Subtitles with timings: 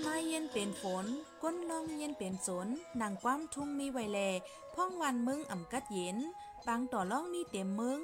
[0.00, 1.06] ไม้เย็นเป็นฝน
[1.42, 2.68] ก้นลองเย็นเป็นสน
[3.00, 4.20] นางความทุ่งมีไวแล
[4.74, 6.16] พ่องวันมึงอ่ำกัดเย็น
[6.66, 8.00] ปังต่อล่องมีเต็มมึง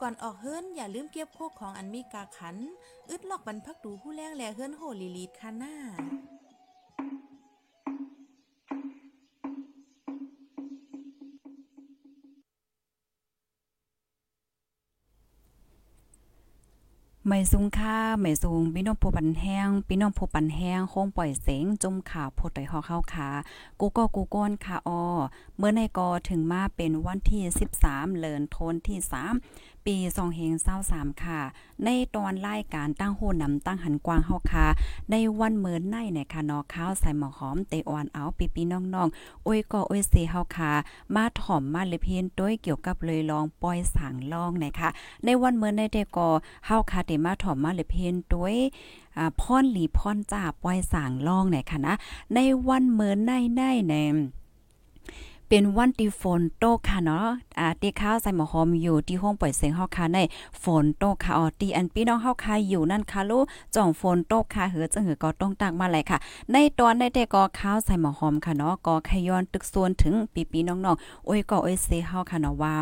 [0.00, 2.56] ก่อนออกเฮิรนอย่าลืมเก็บโคกของอันมีกาขัน
[3.10, 5.74] อึดลอกบรรพักดูผู้แรงแลเฮิรนโหลีลีดคาน่า
[17.28, 23.28] ไม่สูงค่าไม่สูงพี่น้องผู้ปันแห้งพี่น้องผู้ปันแห้งโค้งปล่อยเสียงจมข่าวโพดไตหอเข้าขา
[23.80, 25.02] กูก็กูก้นค่ะออ
[25.58, 27.42] เมื่อในกอถึงมาเป็นวันที่
[27.82, 30.52] 13 เลินโทนที่ 3 ปี2เฮง
[30.88, 31.40] 23ค่ะ
[31.84, 34.66] ในตอนรายการตั้งโหนำตั้งหันกวางเฮาค่ะ
[35.10, 40.72] ในวันเมินในเนี่ยค่ะนอข้าวใส่หมอหอมเตออนเอาปีปีน้องๆโอ้ยก็โอ้ยเซเฮาค่ะ
[41.14, 44.88] มาถ่อมมาเลยเพียนด้วยเกี่ยวกับเลยลองปล่อยสางลองนะคะ
[45.24, 46.28] ในวันเมินในเดกอ
[46.66, 48.56] เฮาค่ะเตมาถ่อมมาเลยเพนด้วย
[49.16, 51.94] อ่าพรหลีพรจ้าปล่อยสางล่องเนี่ยค่ะนะ
[52.34, 53.94] ในวันเมินในในใน
[55.50, 57.26] เป็นวันที่ฝนตกค่ะเนาะ
[57.58, 60.18] อ่าที่ข้าวใส่หมอหอมอยู่ที่ห้องปล่อยเสียงเฮาค่ะใน
[60.62, 63.44] ฝนตกค่ะอ๋อที่อันพี่น้องเฮาค่ะอยู่นั่นค่ะลูก
[63.74, 66.18] จ่องฝนตกค่ะเหือจังหือก็ต้องตักมาเลยค่ะ
[66.52, 70.14] ในตอนในแต่ก็ข้าวใส่หมอหอมค่ะเนาะก็ขย้อนตึกส่วนถึง
[70.52, 72.74] ปีๆน้องๆโอ้ยก็โอ้ยเซเฮาค่ะเนาะว่า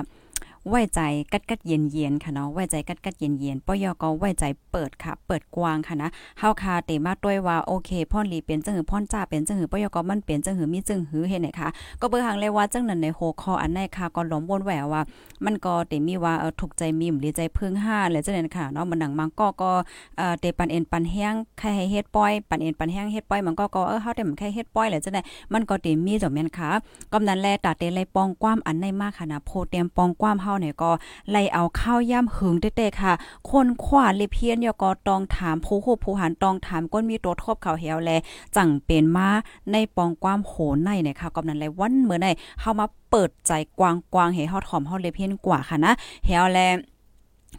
[0.71, 1.01] ไว้ใจ
[1.33, 6.09] กัดกัดเย็นเย็นค่ะเนาะไว้ใจกัดกัดเย็นเย็นปยก็ไว้ใจเปิดค่ะ เปิดกว้างค่ะนะ
[6.39, 11.69] เฮาคาเตมาด้วยว่าโอเคพ่อนลีเป็นจังหือพ่อนจ้าเป็นจังหือปยก็มันเป็นจังหือมีจังหือเฮ็ดไหนคะ
[12.01, 15.03] ก็เบิ่งหังเลยว่าจังนั้นในโฮคออันไหนค่ะก็ลอมวนแหววว่า
[15.45, 19.71] มันก็เตมีว่าเออถูกใจมีมหรือใจพึ่งห้าแล้วจังนั้นค่ะเนาะมันหนังมังก็ก็
[20.17, 26.71] เออเตปันเอ็นปันแห้งใครให้เฮ็ดป้อยปันเอ็นปันแห้งเฮ็ดป้อยมันก็ก็เออเฮาแต่มันแค่เฮ็ดป้อยแล้วจังได๋มันก็เตมีจ้ะแม่นค่ะ
[27.13, 30.91] กำนั้นแลตาเตไลปองความอันในมากค่ะนะโพเตมปองความเฮาเนี่ยก็
[31.31, 33.12] ไล่เอาข้าวย่ำหึงเต้ๆค่ะ
[33.50, 38.10] คนขวาเลเพียนยก็ตองถามผู้คู่ผู้หันตองถามก้นมีตัวทบเขาเหี่ยวแล
[38.56, 39.28] จังเป็นมา
[39.72, 42.26] ในปองความโหนในเนี่ยค่ะกำนั้นเลยวันเมื่อใน
[42.60, 45.92] เฮามาเปิดใจกว้างๆให้เฮาถ่อมเฮาเลเพียนกว่าค่ะนะ
[46.25, 46.60] เหี่ยวแล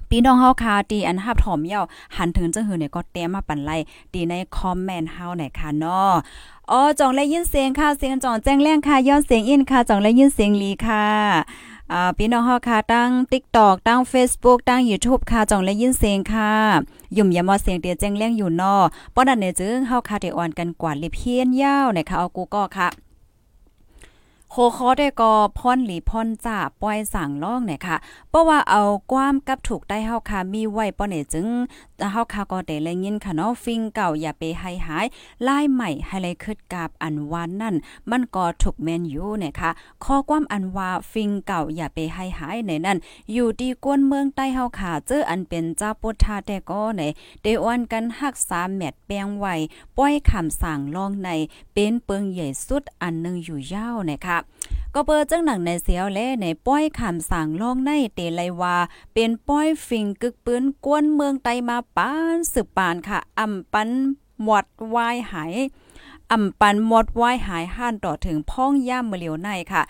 [0.09, 1.81] พี่น้องเฮาค่ะตีอันฮับถอมเย่า
[2.17, 3.71] หันถึงจังหือเนี่ยก็เตรียมมาปันไล
[4.13, 6.11] ตีในคอมเมนต์เฮาหน่ยค่ะเนาะ
[6.71, 11.05] อ๋อจ่องและยินเสียงค่ะเสียงจ่องแจ้งแรงค่ะย้อนเสียงอินค่ะจ่องและยินเสียงลีค่ะ
[11.91, 16.51] อ่าพี่น้องเฮาค่ะตั้ง TikTok ตั้ง Facebook ตั้ง YouTube ค่ะจ่องและยินเสียงค่ะ
[17.17, 22.87] ยุ่มยามอเสียงเตียแจ้งแรงอยู่เนาะป้อนั้นเนี่ยจึงเฮาค่ะได้ออนกันกว่าลิเพียนยาวนะคะเอากูก็ค่ะ
[24.51, 27.97] โคคอได้ก็พ่อนหลีพ่อนจ่าปล่อยสั่งล่องเนี่ยค่ะ
[28.29, 31.47] เพราะว่าเอาความกับถูกได้เฮาค่ะมีไว้ป้อเนี่ยจึง
[32.11, 35.05] เฮาค่ะก็ได้แลยินค่ะเนาะฟิงเก่าอย่าไปให้หาย
[35.47, 37.75] ลายใหม่ให้เลยคิดกับอันวานนั่น
[38.09, 39.69] มันก็ถูกแมนอยู่เนี่ยค่ะ
[40.03, 42.97] ข้อความอันว่าฟิงเก่าอย่าไปให้หายในนั้น
[43.33, 47.01] อยู่ที่ก้นเมืองใต้เฮาค่ะเจออันเป็นเจ้าพุทธาแต่ก็ใน
[47.43, 49.55] ได้อ้วนกันหักษาแมตแปลงไว้
[49.97, 51.29] ป้อยคำสั่งล่องใน
[51.73, 54.37] เป็นเปิงใหญ่สุดอันหนึงอยู่ยาวเนี่ยค่ะ
[54.97, 58.75] ก็เปิดจังหนังในเสียวแลในป้อยคำสั่งล่องในเตไลว่า
[59.13, 63.89] เป็นป้อยฟิงกึกปืนกวนเมืองไตมาปานสืบปานค่ะอำปัน
[64.43, 65.53] หมดวายหาย
[66.31, 69.81] อำปันหมดวายหายห้านต่อถึงพ้องย่ามเมื่อเหลียวในค่ะ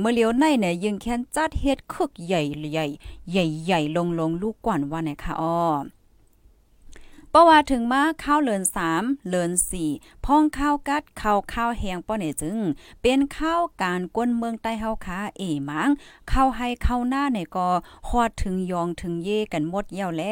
[0.00, 2.42] เมื่อเหลียวในเนี่ยยังแค้นจัดเฮ็ดคึกใหญ่
[2.72, 2.86] ใหญ่
[3.30, 5.56] ใหญ่ใหญ่ลงลงลูกกว่านว่าเนี่ยค่ะอ้อ
[7.34, 8.62] เพราะว่าถึงมาข้าวเลิน
[8.94, 9.52] 3เลิน
[9.88, 12.58] 4พ้องข้าวกัดข้าวข้าวแหงป้อเนี่จึง
[13.02, 15.88] เป็นข้าวการกวนเมืองใต้เฮาค่ะเอหมัง
[16.32, 17.68] ข้าวให้ข้าวหน้าเนี่ยก็
[18.08, 20.22] ฮอดถึงยองถึงเย่กันหมดเย่าแล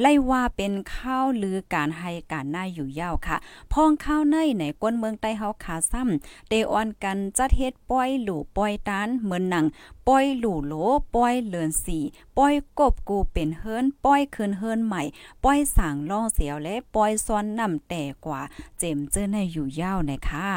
[0.00, 3.36] ไล่ว่าเป็นข้าวลือการให้การหน้าอยู่ยาวค่ะ
[3.72, 9.66] พ้องข้าวในในกวนเมืองใต้เฮาขาซ้ำเตออนกันจัดเฮ็ดป้อยหลู่ป้อยตานเหมือนหนัง
[10.08, 10.74] ป้อยหลู่โหล
[11.14, 11.98] ป้อยเลือนสี
[12.36, 15.02] ป้อยกบกูเป็นเฮิรนป้อยคืนเฮิรนใหม่
[15.44, 18.42] ป้อยสางล่องเสียวและปอยซอนนำแต่กว่า
[18.78, 20.48] เจมเจอในอยู่ยาวนะคะ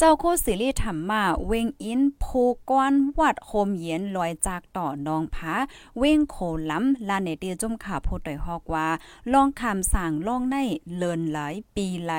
[0.00, 2.24] จ้าโคสิริธรรมมาเวงอินโพ
[2.70, 5.54] ก้อนวัดโฮมเย็นลอยจากต่อนองผา
[5.98, 6.36] เวงโค
[6.70, 8.88] ล้ำลาเนเตียจุ่มขาโพดอยฮอกว่า
[9.32, 10.56] ลองคำสั่งลองใน
[10.96, 11.38] เลินไหล
[11.76, 12.12] ปีไหล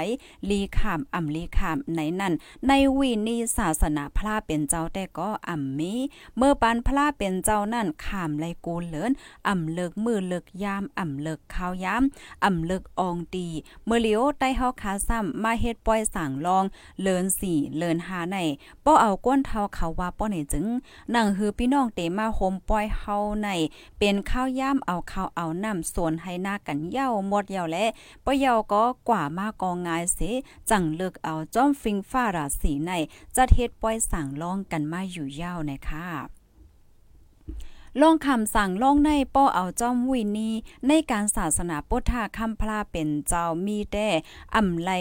[0.49, 2.33] ลีขามอ่ำลีขามไหนนั่น
[2.67, 5.93] ในวีนีศาสนาพระเป็นเจ้าแต่ก็อ่ำมี
[6.37, 9.11] เมื่อปันพระเป็นเจ้านั่นขามไลกูเลิน
[9.47, 12.03] อ่ำเลิกมือเลิกยามอ่ำเลิกข้าวยาม
[12.43, 13.47] อ่ำเลิกอองตี
[13.85, 16.63] เมื่อเลียวใต้เฮาคาซ้ำมาเฮ็ดปล่อยสั่งลอง
[17.01, 18.37] เลินสี่เลินหาใน
[18.85, 20.65] ป้อเอาก้นเท้าเขาว่าป้อไหนจึง
[21.15, 23.49] นั่งฮือพี่น้องเตมาโฮมป้อยเฮาใน
[23.99, 27.85] เป็นข้าวย่ำเอาข้าวเอาน้ำส่วนให้หน้ากันเย้าหมดเย้าและ
[28.25, 30.19] ป้อเย้าก็กว่ามากองงายเส
[30.69, 32.91] จังเลิกเอาจ้อมฟิงฟ้าราสีใน
[33.35, 36.42] จะเฮ็ดป้อยสั่งลองกันมาอยู่ยาวนะคะ
[38.01, 40.49] ลองคำสั่งลองในป้อเอาจอมวินี
[40.87, 44.07] ในการศาสนาพุทธาคำพลาเป็นเจ้ามีแต่
[44.55, 44.91] อำไล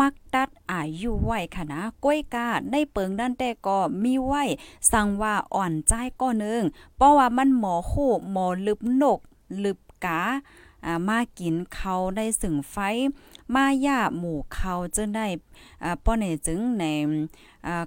[0.00, 4.34] มักตัดอายุไหวค่ะนะก้อยกาในเปิงด้านแต่ก็มีไหว
[4.92, 6.62] สั่งว่าอ่อนใจก็นึง
[6.96, 7.92] เพราะว่ามันหมอโค
[8.32, 9.20] หมอลึบนก
[9.64, 10.20] ลึบกา
[10.84, 12.76] อ่ามากินเขาได้สึงไฟ
[13.54, 15.26] มาย่าหมู่เขาจึงได้
[16.04, 16.84] ป้อเนจึงใน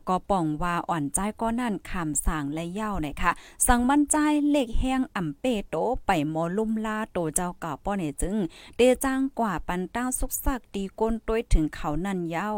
[0.08, 3.32] ก็ป่องว่าอ่อนใจก็นั่นคำสั่งและเย้าเนี่ยค่ะ
[3.68, 4.16] สั่งมันใจ
[4.50, 5.76] เล็กแห้งอ่ำเปโต
[6.06, 8.38] ไปมอลุ่มลาโตเจ้าเก่าป้อเนจึง
[8.78, 12.50] เดจ้างกว่าปันต้าสุกซักตีก้นต้วยถึงเขานั่นเย้า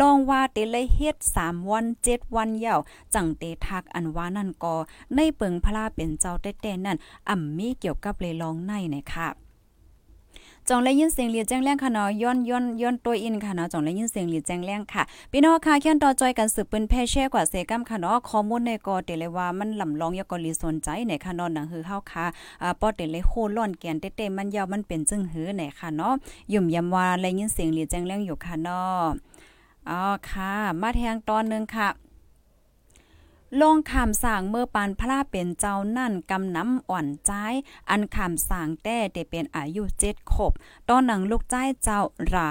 [0.00, 2.76] ลองว่าเตเลยเฮ็ด3วัน7วันเย้า
[3.14, 4.74] จังเตทักอันว่านั่นก็
[5.14, 6.96] ในเปิงพลาเป็นเจ้าแต่ๆนั่น
[7.28, 9.28] อ่ำมีเกี่ยวกับเลยลองในเนี่ยค่ะ
[10.68, 22.24] จองและยินเสียงเรียแจ้งแรงค่ะเนาะย้อนย้อนย้อนตัวอินค่ะเนาะจองและยินเสียงเรียแจ้งแรงค่ะพี่น้องค่ะเขียนต่อจอยกันสืบปืนแพ่แช่กว่าเซกัมค่ะเนาะข้อมูลในกอเตเลยว่ามันลำลองยกอลีสนใจในค่ะเนาะหนังหือเฮาค่ะ
[22.62, 26.14] อ่าปอเตเลยโคล่อนแกนเต้ๆมันยาวมันเป็นจึงหือไหนค่ะเนาะ
[26.52, 29.02] ยุ่มยำว่าและยินเสียงเรียแจ้งแรงอยู่ค่ะเนาะ
[29.88, 30.00] อ๋อ
[30.30, 31.88] ค่ะ มาแทงตอนนึงค่ะ
[33.60, 37.32] ลงคำสั่งเมื่อปานพระเป็นเจ้านั่นกำน้ำอ่อนใจ
[37.90, 40.52] อันคำสั่งแต่เดเป็นอายุเจ็ดขบ
[40.88, 42.00] ตอนหนังลูกใจเจ้า
[42.32, 42.50] รา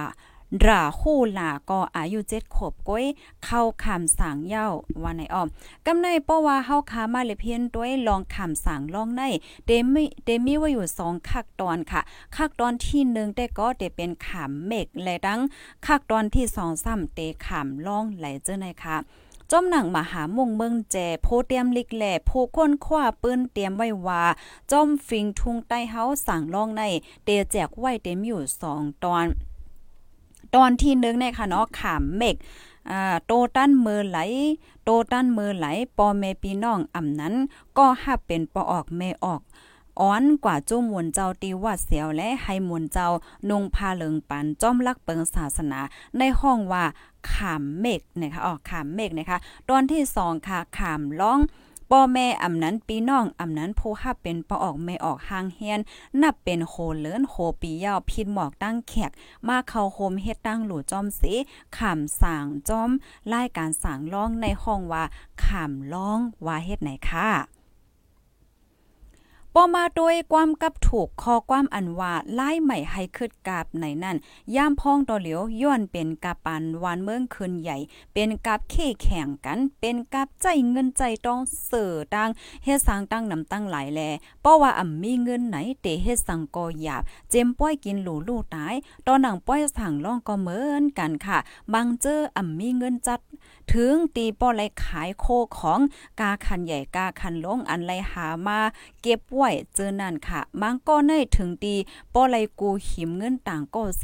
[0.65, 3.05] ราคู่หลาก็อายุเจ็ดขบก้อย
[3.43, 4.67] เข้าคำสั่งเย้า
[5.01, 5.47] ว่าในออม
[5.85, 9.21] กำในเพราะว่าเฮาคามาเลเพียนด้วยลองคำสั่งลองใน
[9.65, 12.01] เดมิเดมีว่าอยู่สองคักตอนค่ะ
[12.35, 15.39] คักตอนที่หนึ่งแต่ก็เดเป็นขามเมกและดัง
[15.85, 18.97] คักตอนที่สองซ้ำเตขามลองไหลเจ้าในค่ะ
[19.53, 24.23] จอมหนังมหามงเมืองแจโพเตรียมลิกแหล่โพค้นคว้าปืนเตรียมไว้ว่า
[24.71, 26.83] จอมฟิงทุงใต้เฮาสั่งลองใน
[27.23, 29.25] เตแจกไว้เต็มอยู่สองตอน
[30.55, 32.35] ตอนที่หนึ่งในค่ะเนาะขามเมก
[32.89, 34.17] อ่าโตตันมือไหล
[34.83, 35.65] โตตันมือไหล
[35.97, 37.33] ปอเมปีน้องอ่ำนั้น
[37.77, 39.41] ก็หับเป็นปอออกเมออก
[39.99, 43.09] อ้อนกว่าจุ้มวนเจ้าตีวัดเสียวและให้มวนเจ้า
[43.49, 45.79] นุงพาเหลิงปันจ้อมลักเปิงศาสนา
[46.17, 46.83] ในห้องว่า
[47.31, 49.37] ขามเมกนะคะออกขามเมกนะคะ
[49.69, 51.39] ตอนที่สองค่ะขามร้อง
[51.91, 55.79] ป่อแม่อำนั้นปีน้องอำนั้นผู้ฮับเป็นปอออกไม่ออกห่างเฮียน
[56.21, 59.11] นับเป็นโคเลินโคปียาวพินหมอกตั้งแขก
[59.47, 61.33] มาเข้าโฮมเฮ็ดตั้งหลู่จอมสี
[61.77, 62.89] ขามสางจอม
[63.33, 65.03] รายการสางร้องในห้องว่า
[65.43, 67.60] ขามร้องว่าเฮ็ดไหนค่ะ
[69.55, 74.17] ปอมาโดยความกับถูกคอความอันว่าไล่ใหม่ให้คืดกาบในนั่น
[74.55, 77.77] ย่ามพ้องตอเหลียวย้อนเป็นกาปันวานเมืองคืนใหญ่
[78.13, 82.29] เป็นกาบเข่แข่งกัน เป็นกาบใจเงินใจต้องเสือดัง
[82.63, 84.01] เฮ็ดสร้างตั้งนำตั้งหลายแล
[84.41, 88.75] เพราะว่าอ่ำมีเงินไหนเตเฮ็ดสังกอหยาบ เจมป้อยกินหลูลูตาย
[89.07, 91.39] ตอนหนังป้อยสั่งล่องก็เหมือนกันค่ะ
[91.73, 93.19] บางเจออ่ำมีเงินจัด
[93.73, 95.25] ถึงตีป้อไรขายโค
[95.59, 95.79] ของ
[96.19, 98.59] กาคันใหญ่กาคันลงอันไรหามา
[99.01, 101.75] เก็บไว้เจอนั่นค่ะมังก็ในถึงตี
[102.13, 104.03] ป้อไลกูหิมเงินต่างก็เส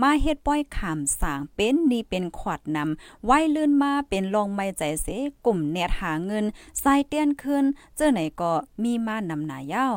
[0.00, 5.06] มาเฮ็ดป้อยขามสางเป็นนี่เป็นขวัดนำไว้ลื่นมาเป็นลองไม่ใจเส
[5.44, 6.44] กลุ่มเนตหาเงิน
[6.80, 7.64] ใส่เตี้ยนขึ้น
[7.96, 9.88] เจอไหนก็มีมานำหนาเย้า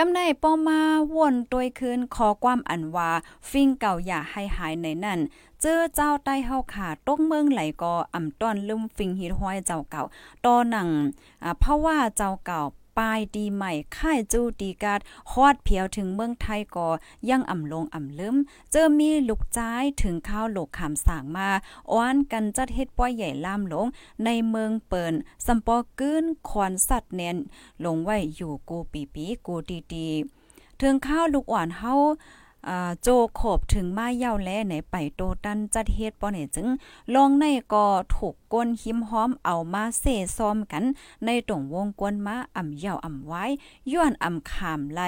[0.00, 0.80] กำในป้อมา
[1.14, 3.10] วนตัวคืนขอความอันว่า
[3.50, 5.20] ฟิงเก่าอย่าให้หายในนั่น
[5.60, 10.02] เจอเจ้าใต้เฮาขาตกเมืองไหลก็อ่ำต้อนลืมฟิงฮิดห้อยเจ้าเก่า
[10.44, 10.88] ตอหนัง
[11.42, 12.60] อ่าเพราะว่าเจ้าเก่า
[12.98, 15.00] ป้ายดีใหม่ค่ายจูดีกาด
[15.32, 16.88] ฮอดเพียวถึงเมืองไทยก่อ
[17.30, 18.36] ยังอ่ำลงอ่ำลืม
[18.72, 21.48] เจอมีลูกจ้ายถึงข้าวโลกขามสางมา
[21.92, 23.86] อ้อนกันจัดเฮ็ดป้อยใหญ่ล่ามลง
[24.24, 25.14] ในเมืองเปิ่น
[25.46, 27.36] สัมปอกื้นควนสัตว์เนน
[27.84, 30.08] ลงไว้อยู่กูปีปีกูดีดี
[30.80, 31.94] ถึงข้าวลูกอ่อนเฮา
[33.02, 33.08] โจ
[33.40, 36.68] ขบถึงมาเย่าแลไหนไปโตตันจัดเฮ็ดป้อเนี่จึง
[37.14, 40.04] ลองในก็ถูกก้นหิมห้อมเอามาเซ
[40.36, 40.84] ซ้อมกัน
[41.24, 43.44] ในตรงวงกวนมาอ่ำเย่าอ่ำไว้
[43.92, 45.00] ย้อนอ่ำขามไล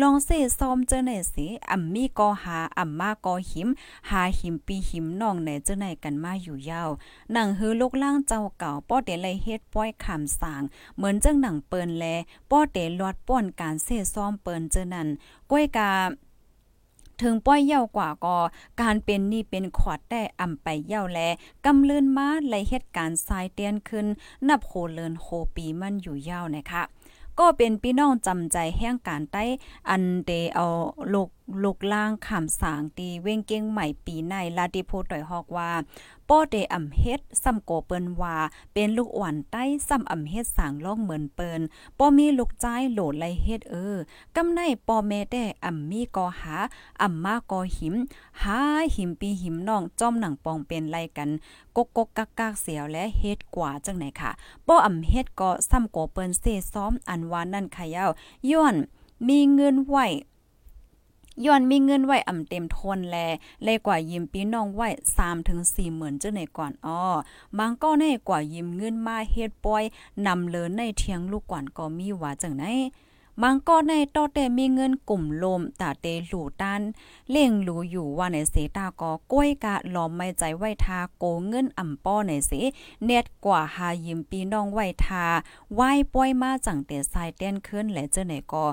[0.00, 3.68] ลองเซซ้อมเจอไหนสิอ่ำมีก็หาอ่ำมาก็หิม
[4.10, 6.90] หาหิมปีหิมน้องไหนเจอไหนกันมาอยู่ยาว
[7.32, 10.62] หนังฮือลูกล่างเจ้าเก่าป้อเตไลเฮ็ดป้อยขามสาง
[10.96, 12.04] เหมือนจังหนังเปินแล
[12.50, 15.08] ป้อเตลอดป้อนการเซซ้อมเปินเจอนั่น
[15.50, 15.90] ก้วยกา
[17.22, 18.36] ถึงป้อยเย่ากว่าก็
[18.80, 21.20] การเป็นนี่เป็นขวดแต่อ่ำไปเย่าแล
[21.64, 24.06] กำเลื่อนมาไลเหตุการณ์ทรายเตียนขึ้น
[24.48, 26.82] นับโคเลินโคปีมันอยู่ยาวนะคะ
[27.40, 29.44] ก็เป็นพี่น้องจำใจแห่งการใต้
[29.88, 30.66] อันเดเอา
[31.12, 31.28] ลูก
[31.62, 35.70] ลูกล่างขามสางตีเว้งเก้งใหม่ปีในลาดิโพต่อยฮอกว่า
[36.28, 38.36] ป้อเดอ่ำเฮ็ดซ้ำโกเปิ้นว่า
[38.74, 41.60] เป็นลูกอ่อนใต้ซ้ำอ่ำเฮ็ดสางล่องเหมือนเปิ้น
[41.98, 43.96] ป้อมีลูกใจโหลดไลเฮ็ดเออ
[44.36, 46.56] กำในป้อแม่ได้อ่ำมีกอหา
[47.02, 47.94] อ่ำมากอหิม
[48.42, 48.58] หา
[48.94, 51.30] หิมปีหิมน้องจ้อมหนังปองเป็นไล่กัน
[51.76, 54.30] กกกกักกักเสียวและเฮ็ดกว่าจังไหนค่ะ
[54.66, 58.10] ป้ออ่ำเฮ็ดก็ซ้ำโกเปิ้นเซซ้อมอันวานั่นขยาว
[58.50, 58.76] ย้อน
[59.28, 60.06] มีเงินไว้
[61.44, 63.16] ย้อนมีเงินไว้อ่ำเต็มทนแล
[63.64, 64.88] เลยกว่ายิมพี่น้องไว้
[65.18, 67.02] 3ถึง4หมื่นจังไหนก่อนอ้อ
[67.58, 69.82] บางก็ในกว่ายิมเงินมาเฮ็ดปอย
[70.26, 72.64] นำเลินในเทียงลูกก่อนก็มีว่าจังไหน
[73.42, 76.80] มังก็ในต่อแต่มีเงินกลุ่มลมตาเตหลูตัน
[77.30, 82.52] เล่งหลูอยู่ว่าในเสตาก็ก้วยกะหลอมไม่ใจไหวทาโกเงินอ่ำป้อในเส
[83.04, 85.24] เน็ดกว่าหายิมปีน้องไหวทา
[85.74, 85.80] ไหว
[86.14, 88.64] ป้อยมาจังเตสายเต้นขึ้นและเจ้าไหนก็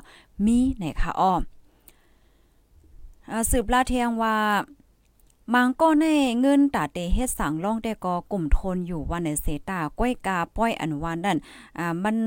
[0.46, 1.34] มีไหนคะอ้อ
[3.52, 4.36] สืบลาเทียงว่า
[5.54, 6.06] มังก็ใน
[6.42, 11.38] เงินตาเตเฮ็ดสั่งล่องแต่ก็กลุ่มทนอยู่วันในเสตาก้อยกาป้อยอันวานนั่น
[11.78, 12.18] อ่ามัน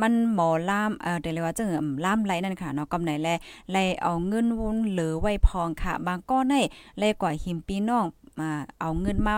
[0.00, 1.66] มันหมอล่ามเอ่อเดี๋ยวว่าจัง
[2.04, 3.28] ล่ามไหลนั่นค่ะเนาะกำไหนแล
[3.72, 6.54] ไลเอาเงินวนเหลือไว้พองค่ะบางก็ใน
[6.98, 8.06] แลกว่าหิมปีน้อง
[8.38, 9.34] มาเอาเงินมา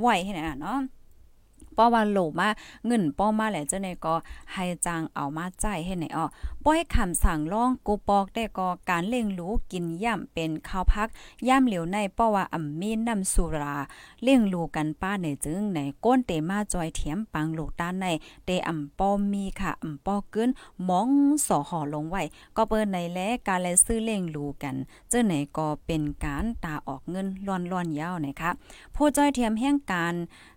[0.00, 0.78] ไว้ให้น่ะเนาะ
[1.76, 2.48] ป้อว่าโหลมา
[2.86, 4.14] เงินป้อมาแหละเจ้าในก็
[4.52, 6.24] ให้จางเอามาจ่ายให้ไหนอ้อ
[6.68, 11.08] ป้อยคำสั่งร้องกูปอกได้ก็การเล่งรู้กินย่ำเป็นข้าวพัก
[11.48, 13.76] ย่ำเหลียวในป้อว่าอ่ำมีน้ำสุรา
[14.22, 18.06] เล่งรู้กันป้าในจึงในก้นเตมาจอยเถียมปังลูกด้านใน
[18.44, 20.50] เตอ่ำป้อมีค่ะอ่ำป้อเกิน
[20.88, 21.08] มอง
[21.46, 22.22] สอห่อลงไว้
[22.56, 23.18] ก็เปิ้นในแล
[23.48, 24.74] การแลซื้อเล่งรู้กัน
[25.08, 28.50] เจ้าไหนก็เป็นการตาออกเงินล่อนๆยาวนะคะ
[28.94, 30.14] ผู้จอยเทียมแห่งการ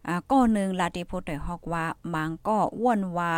[0.08, 3.34] อ่าก็นึงลาติโพดได้ฮอกว่ามังก็อ้วนว่า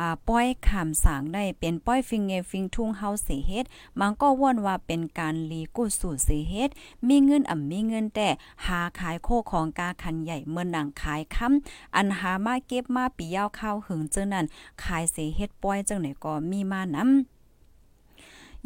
[0.00, 3.64] อ่าป้อยขามสางได้เป็นป้อยฟิงเงฟิงทุ่งเฮาเสเฮ็ด
[4.00, 6.70] มังก็ว่นว่าเป็นการลีกู้สู่เสเฮ็ด
[7.08, 8.28] มีเงินอ่ำมีเงินแต่
[8.66, 14.44] หาขายโคของกาคันใหญ่เมื่อนังขายค้ำอันหามาเก็บมาปียาวข้าวหึงเจ้านั้น
[14.82, 17.33] ขายเสเฮ็ดป้อยจังไหนก็มีมานำ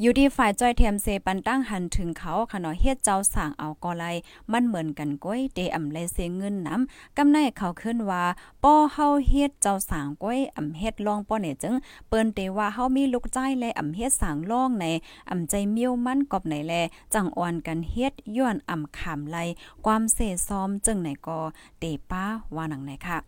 [0.02, 4.04] อยู่ที่ฝ่ายจ้อยเทียมเซปันตั้งหันถึงเขาขะเนาะเฮ็ดเจ้าสั่งเอาก็ไล
[4.52, 8.24] มันเหมือนกันก้อยเดอำไลเสเงินน้ำกำในเขาขึ้นว่า
[8.64, 11.74] ป้อเฮาเฮ็ดเจ้าสั่งก้อยอำเฮ็ดลองป้อเนี่ยจึง
[12.08, 14.86] เปิ้นเตว่าเฮามีลูกใจและอำเฮ็ดสั่งลองใน
[15.30, 16.74] อำใจเมียวมันกอบไหนแล
[17.14, 19.36] จังอ่อนกันเฮ็ดย้อนอำขามไล
[19.84, 21.38] ความเสซ้อมจึงไหนก็
[21.80, 22.24] เตป้า
[22.54, 23.18] ว่าหนังไหนค่ะ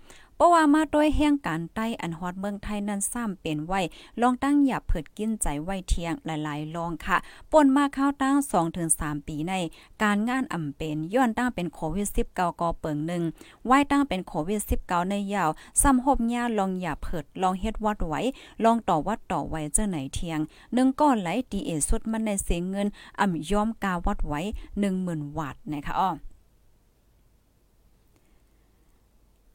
[0.41, 3.81] เพราะว่ามาด้วยแห่งการใต้อันฮอดเมืองไทยนั้นซ้ำเป็นไว้
[4.21, 7.17] ลองตั้งอย่าเผิดกินใจไว้เทียงหลายๆลองค่ะ
[7.53, 8.37] ป่นมาข้าวตั้ง
[8.83, 9.55] 2-3ปีใน
[10.03, 13.23] การงานอ่ำเป็นย้อนตั้งเป็นโควิด19กอเปิงหนึ่ง
[13.67, 15.51] ไหว้ตั้งเป็นโควิด19ในยาว
[15.83, 18.21] ซ้ำหบหญ้าลองอย่าเผิดลองเฮ็ดวัดไว้
[18.65, 20.39] ลองต่อวัดต่อไว้เจ้าไหนเทียง
[20.75, 22.87] หนึ่งก้อนไหลดีเอสุดมันในเสียเงิน
[23.21, 24.41] อ่ำยอมกาวัดไว้
[24.89, 26.11] 10,000 วัตต์นะคะอ้อ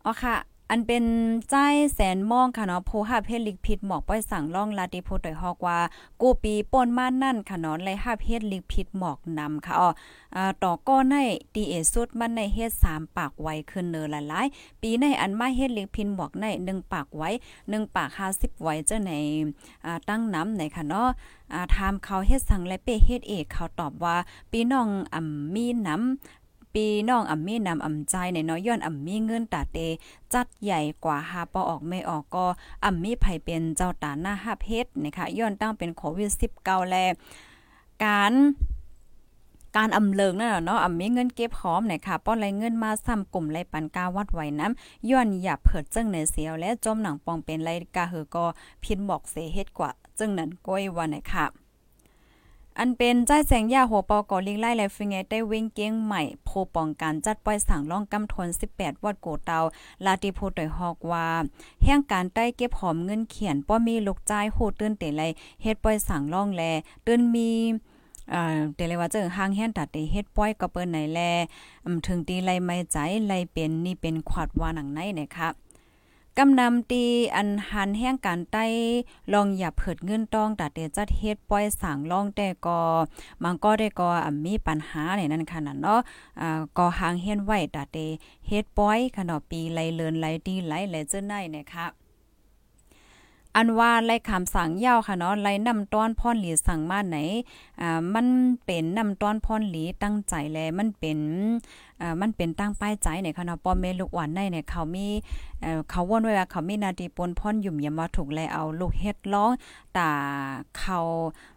[0.08, 0.36] อ๋อค่ะ
[0.70, 1.04] อันเป็น
[1.50, 1.56] ใจ
[1.94, 5.80] แสนมองค่ะเนาะโพหาเพลิกผิดหมอกป้อยสั่งล่องลาติโพดอยฮอกว่า
[6.22, 9.90] กูปีป่นมานั่นค่ะเนาะไลหาเพลิกผิดหมอกนำค่ะอ๋อ
[10.36, 11.16] อ่าต่อก้อใน
[11.56, 17.30] ดีเอสุดมันในเฮ็ด3ปากไว้ขึ้นเนอหลายๆปีในอันมาเฮ็ดลิกพินหมอกใน1ปากไว้
[17.62, 19.12] 1ปาก50ไว้เจ้าใน
[19.86, 21.08] อ่าตั้งน้ำในค่ะเนาะ
[21.54, 24.16] อ่าถามเขาเฮ็ดสั่งและเป้เฮ็ดเอกเขาตอบว่า
[24.52, 26.45] ปีน้องอ่ำมีน้ำ
[26.76, 29.78] ปีน้องอ่ำมีนำอ่ำใจในน้อยย้อนอ่ำมีเงินตาเต
[30.34, 32.46] จัดใหญ่กว่าหาปอออกไม่ออกก็
[32.86, 36.96] อ่ำมีไผเป็นเจ้าตาหน้าฮับเฮ็ดนะคะย้อนตั้งเป็นโควิด19แล
[38.04, 38.34] การ
[39.78, 48.46] การอำเลิงนั่นเนาะอ่ำมีเงินเก็บหอมนะคะป้อนไรเงินมาซ้ำกลุ่มไรปันกาวัดไหวน้ำย้อนหยับเผิดจึงในเสียวและจมหนังปองเป็นไรกาเฮอก็
[48.84, 51.65] พินบอกเสเฮ็ดกว่าจึงนั้นก้อยวันนะคะ
[52.80, 59.60] อันเป็นใจแสงยาหัวปอกอลิงไล่และฟิงเงได้วิ่งเกี้ยงใหม่โพปองการจัดปล่อยสั่งล่องกำทน 18 วัดโกเตา
[60.06, 61.28] ลาติโพดอยฮอกว่า
[61.84, 65.24] แห่งการใต้เก็บหอมเงินเขียนป้อมีลูกใจโหตื้นเตไล
[65.62, 66.64] เฮ็ดปล่อยสั่งล่องแล
[67.06, 67.50] ตื้นมี
[68.34, 71.20] อ่าเตเลยว่าเจอหางเฮียนตัดเฮ็ดป้อยก็เปิ้นไหนแล
[72.08, 75.50] ถึงตีไลไม่ใจไลเป็นนี่เป็นขวาดว่าหนังไหนนะคะ
[76.40, 77.04] กำนำตี
[77.36, 78.66] อันหันแห่งการใต้
[79.34, 82.80] ลองอย่าเผิดเงินต้องตัดเตจัดเฮ็ดป้อยสางลองแต่ก็
[83.44, 84.10] มันก็ได้ก็
[84.46, 86.00] มีปัญหาในนั้นค่ะนั่นเนาะ
[86.42, 87.98] อ่าก็หางเฮียนไว้ตัดเต
[88.48, 91.86] เฮ็ดป้อยขนอปีไลเลินไลดีไลแลเจ้าไหนนะคะ
[93.56, 97.18] อันว่าไล่คำสั่งยาวค่ะเนาะไล่นำต้อนพ่อนหลีสั่งมาไหน
[97.82, 98.28] อ่ามัน
[98.66, 101.20] เป็นนำต้อนพ่อนหลีตั้งใจแลมันเป็น
[102.02, 105.08] อ่ามันเป็นตั้งป้ายใจเนี่ยค่ะเนาะป้อแม่ลูกหวานในเนี่ยเขามี
[105.62, 109.52] เอ่อเขาว่นไว้ว่าเขามีนาทีปนพ่อนยุ่มยามาถูกแลเอาลูกเฮ็ดร้อง
[109.98, 110.12] ตา
[110.78, 111.00] เขา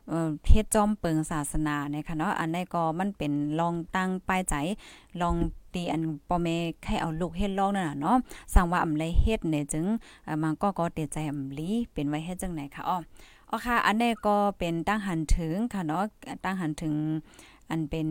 [0.09, 4.55] เอ่อเฮ็ดจอมเปิงศาสนาเนี่ยค่ะเนาะอันนี้ก็มันเป็นลองตั้งป้ายใจ
[5.21, 5.37] ลอง
[5.79, 6.49] ตีอันปอเม
[6.83, 8.17] แค่เอาลูกเฮ็ดลองนั่นน่ะเนาะ
[8.55, 9.85] สั่งว่าอำไรเฮ็ดเนี่ยจึง
[10.43, 12.99] มันก็ก็เตใจอำลีเป็นไว้เฮ็ดจังไหนคะอ้อ
[13.51, 16.05] อ๋อค่ะ อันนี้ก็เป็นตั้งหันถึงค่ะเนาะ
[16.45, 16.95] ตั้งหันถึง
[17.71, 18.07] อันเป็น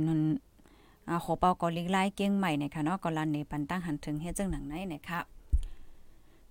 [1.09, 5.19] อ่าโขเปาก็ลิกไล่เก้งใหม่เนี่ยค่ะเนาะก็ลันในปันตั้งหันถึงเฮ็ดจังหนังไหนเนี่ยค่ะ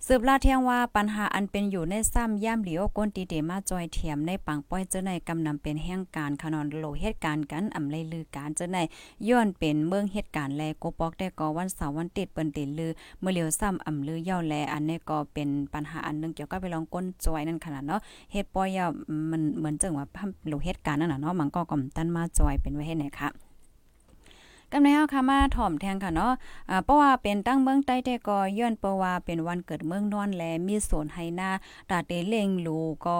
[0.04, 8.78] สืบลาเที่ยงว่าปัญหาอันเป็นอยู่ในซ้ำย่ามเหลียวก้นตีเตมาจอยเทียมในปังป้อยเจ้าในกำนำเป็นแห่งการขนอนโลเหตุการณ์กันอำไลลือการเจ้าใน
[9.28, 18.00] ย้อนเป็นเมืองเหตุการณ์แลโกปอกได้ก็วันเสาร์วันติดเปิ้นติดลือเมื่อเหลียวซ้ำอำลือย่อแลอันนี้ก็เป็นปัญหาอันนึงเกี่ยวกับไปลองก้นจอยนั่นขนาดเนาะ
[18.32, 18.78] เฮ็ดป้อย
[19.30, 20.06] มันเหมือนจังว่า
[20.48, 23.45] โลเหตุการณ์นั่นน่ะเนาะมันก็ก่อมตันมาจอยเป็นไว้ให้ไหนค่ะ
[24.72, 26.32] กำในเฮาค่ะมาถ่อมแทงค่ะเนาะ
[26.70, 31.50] อ่าเพราะว่าเป็นตั้งเมืองใต้แต่ก็ย้อนเพราะว่าเป็นวันเกิดเมืองนอนแลมีโซนไหนา
[31.90, 33.18] ตาเตเลงลูก็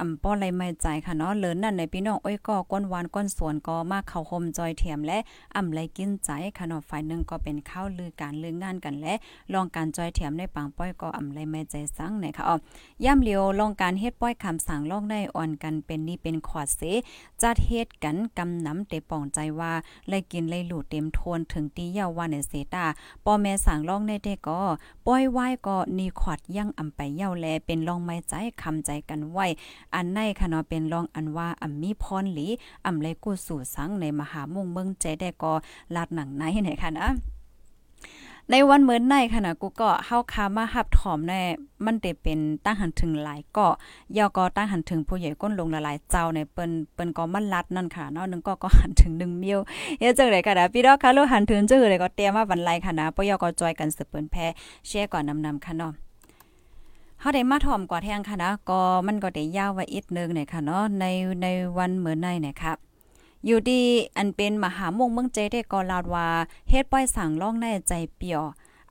[0.00, 5.18] อำป้อไรไม่ใจค่ะเนาะเลินนั่นในพี่น้องอ้อยก็ก้นวานก้นสวนก็มาเข้าคมจอยเทียมและ
[5.56, 9.14] อำไรกินใจค่ะเนาะฝ่ายนึงก็เป็นข้าวลือการลืองานกันและ
[9.52, 12.56] ลองการจอยเทียมในปังป้อยก็อำไรไม่ใจสังนะคะอ๋อ
[13.04, 16.82] ย่ำเลียวลองการเฮ็ดป้อยคำสั่งลองได้อ่อนกันเป็นนี่เป็นขวดเส
[17.42, 19.72] จัดเฮ็ดกันกำน้ำเตป่องใจว่า
[20.08, 22.84] ไลกินไลหลูเต็มโทนถึงตีเยาว่าในเสตา
[23.24, 24.62] ป้อแม่สั่งลองได้ได้ก็
[25.06, 29.46] ป้อยไหว้ก็นี่ขวัดยังอำไปเยาแลเป็นลองไม้ใจคำใจกันไว้
[29.94, 32.46] อันในค่ะเนาะเป็นรองอันว่าอำมีพรหลี
[32.86, 35.52] อำไรกูสู่สังในมหามุ่งเมืองใจได้ก็
[35.94, 37.08] ลาดหนังในไหนค่ะนะ
[38.50, 41.42] ในวันเหมือนในค่ะนะกูก็เฮาคามาหับถอมแน่
[41.84, 43.74] มันได้เป็นตั้งหันถึงหลายเกาะ
[44.16, 49.58] ยอก็ตั้งหันถึงผู้ใหญ่ก้นลงละลายเจ้าในเปิ้นเปิ้นก็มันลัดนั่นค่ะเนาะนึงก็ก็หันถึง1มิล
[50.00, 54.46] เฮ็ดจังได๋ค่ะนะพี่ดอกค่ะลูกหันถึงจังได๋ก็เตรียมมาวันไลค่ะนะปยอก็จอยกันสืบเปิ้นแพ้
[54.86, 55.92] แชร์ก่อนนำๆค่ะเนาะ
[57.22, 61.04] เฮาได้มาถ่อมกว่าแทงค่ะนะก็มันก็ได้ยาวไว้อีกนึงเนี่ยค่ะเนาะใน
[61.42, 61.46] ใน
[61.78, 62.76] วันเหมือนในเนี่ยครับ
[63.46, 63.82] อยู่ดี
[64.16, 66.28] อันเป็นมหามงเมืองเจได้ก็ลาวว่า
[66.68, 68.42] เฮ็ดป้อยสั่งล่องในใจเปียว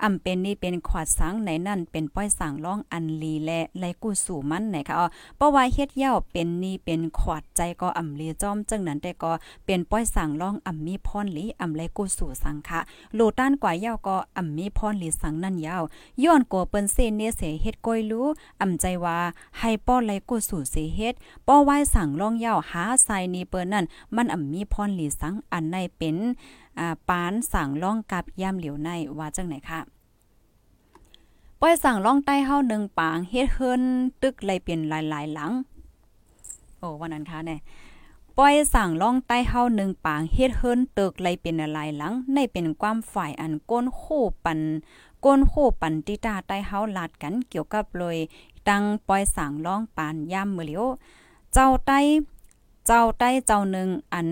[0.03, 9.31] อำเป็นนี่เป็นขวาดสังในนั่นเป็นป้อยสั่งล่องอันลีและไลกูสู่มันไหนคะอ๋อเพราะว่าเฮ็ดเย้าเป็นนี่เป็นขวาดใจก็อำลีจอมจังนั้นแต่ก็
[9.65, 12.79] เป็นป้อยสั่งล่องอำมีพรหลีอำไลกูสู่สังคะ
[13.15, 15.83] โลต้านกว่าเย้าก็อำมีพรหลีสังนั่นยาว
[16.23, 18.27] ย้อนกัวเปิ้นเซนเนเสเฮ็ดก้อยรู้
[18.61, 19.17] อำใจว่า
[19.59, 21.13] ให้ป้อไลกูสู่เสเฮ็ด
[21.47, 23.85] ป้อไว้สั่งล่องเย้าหาใสนี่เปิ้นนั่น
[24.15, 26.17] มันอำมีพรหลีสังอันในเป็น
[26.79, 29.79] อ่าปานสั่งล่องกับย่ำเหลียวในว่าจังไหนคะ
[31.59, 33.83] ป้อยสั่งล่องใต้เฮาหนึ่งปางเฮ็ดเฮิน
[34.21, 35.51] ตึกเลเปลี่ยนหลายๆหลัง
[36.77, 37.59] โอ้วันนั้นค่ะเนี่ย
[38.37, 44.03] ป้อยสั่งล่องใต้เฮาหนึ่งปางเฮ็ดเฮินตึกเลเป็นหลายหลังในเป็นความฝ่ายอันก้นโค
[44.43, 44.59] ปัน
[45.25, 48.17] ก้นโคปันติตาใต้เฮาลาดกันเกี่ยวกับเลย
[48.67, 50.85] ตั้งป้อยสั่งล่องปานย่ำมือเหลียว
[51.53, 51.99] เจ้าใต้
[52.87, 54.29] เจ้าใต้เจ้าหนึ่งอัน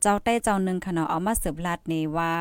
[0.00, 2.32] เจ้าใต้เจ้าหนึ่งค่ะเนาะเอามาสืบลัดในว่า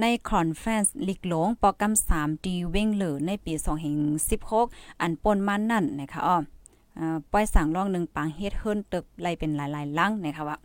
[0.00, 3.52] ในคอนเฟรนซ์ลิกหลงปอกำ3ดีเว้งเหลือในปี
[4.26, 6.36] 2016อันปนมันนั่นนะคะอ้อ
[7.30, 10.58] ป้อยสั่งรองหนึ่งปางเฮ็ดเฮิรนตึกไล่เป็นหลายๆลังนะคะว่า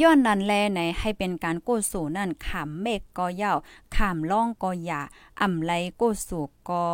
[0.00, 3.58] ย้อนนั้นแลในให้เป็นการโกสู่นั่นขามเมฆก็ยาว
[3.96, 5.00] ขามล่องก็อย่า
[5.40, 6.84] อ่ำไลโกสู่ก็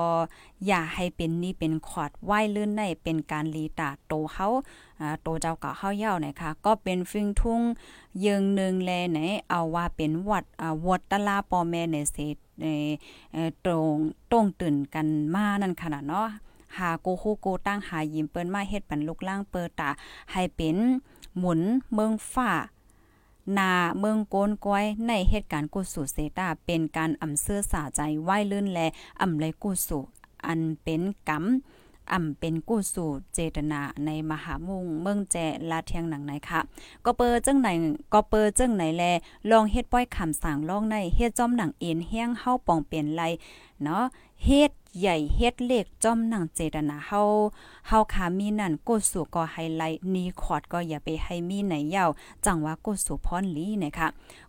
[0.67, 4.47] อย่าให้เป็นนี่เป็นขอดไหว้ลื่นในเป็นการลีตาโตเฮา
[5.23, 7.61] โตเจ้าก็เฮาเย้านะคะก็เป็นฟิงทุ่ง
[8.25, 10.45] ยิงนึงแลไหนเอาว่าเป็นวัด
[10.87, 12.17] วัดตะลาปอแม่ในเส
[12.63, 12.67] ใน
[13.65, 13.95] ตรง
[14.31, 16.29] ตรงตื่นกันมานั่นขนาดเนาะ
[16.79, 19.91] หาโกโฮโกตั้งหายิมเปิ้นมาเฮ็ดปันลูกล่างเปิดตา
[20.33, 20.77] ให้เป็น
[21.39, 21.61] หมุน
[21.93, 22.51] เมืองฟ้า
[23.59, 28.87] นาเมืองโกนก้อยในเหตุการณ์กุสุเซตาเป็นการอ่ำเสื้อสาใจไหว้ลื่นและ
[29.21, 29.99] อ่ำไรกุสุ
[30.47, 31.45] อันเป็นกรรม
[32.13, 35.37] อ่ำเป็นกู้สู่เจตนาในมหามุงเมืองแจ
[35.71, 36.61] ลาเทียงหนังไหนค่ะ
[37.05, 37.69] ก็เปิดจังไหน
[38.13, 39.05] ก็เปิดจังไหนแล
[39.51, 43.23] ลองเฮ็ดป้อยคำสั่งลองในเฮ็ดจอมหนังเอ็นแห้งเฮาปองเปลี่ยนไร
[43.83, 44.05] เนาะ
[44.45, 47.23] เฮ็ดใหญ่เฮ็ดเลขจ้อมหนังเจตนาเฮา
[47.89, 52.11] เฮาขามีนั่นกดสู่ก็ไฮไลท์นีคอร์ดก็อย่าไปให้มีไหนยาว
[52.45, 54.09] จังว่ากดสู่พรลีนะคะ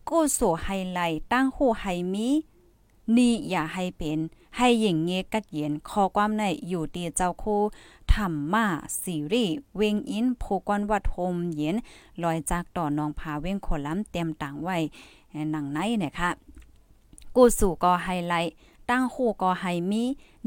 [0.09, 2.29] กดสู่ไฮไลท์ตั้งโหไฮมี
[3.15, 4.19] นี่อย่าให้เป็น
[4.57, 7.61] ให้หญิงเงกัดเย็นขอความในอยู่ดีเจ้าคู่
[8.13, 8.65] ธรรมา
[9.01, 11.75] ซีรีเวงอินโพกวนวัดโฮมเย็น
[12.23, 14.77] ลอยจากต่อนองพาเวงขล้ำเต็มต่างไว้
[15.51, 16.29] หนังในนะคะ
[17.35, 18.53] กูสู่ก็ไฮไลท์
[18.89, 20.03] ตั้งคู่ก็ให้มี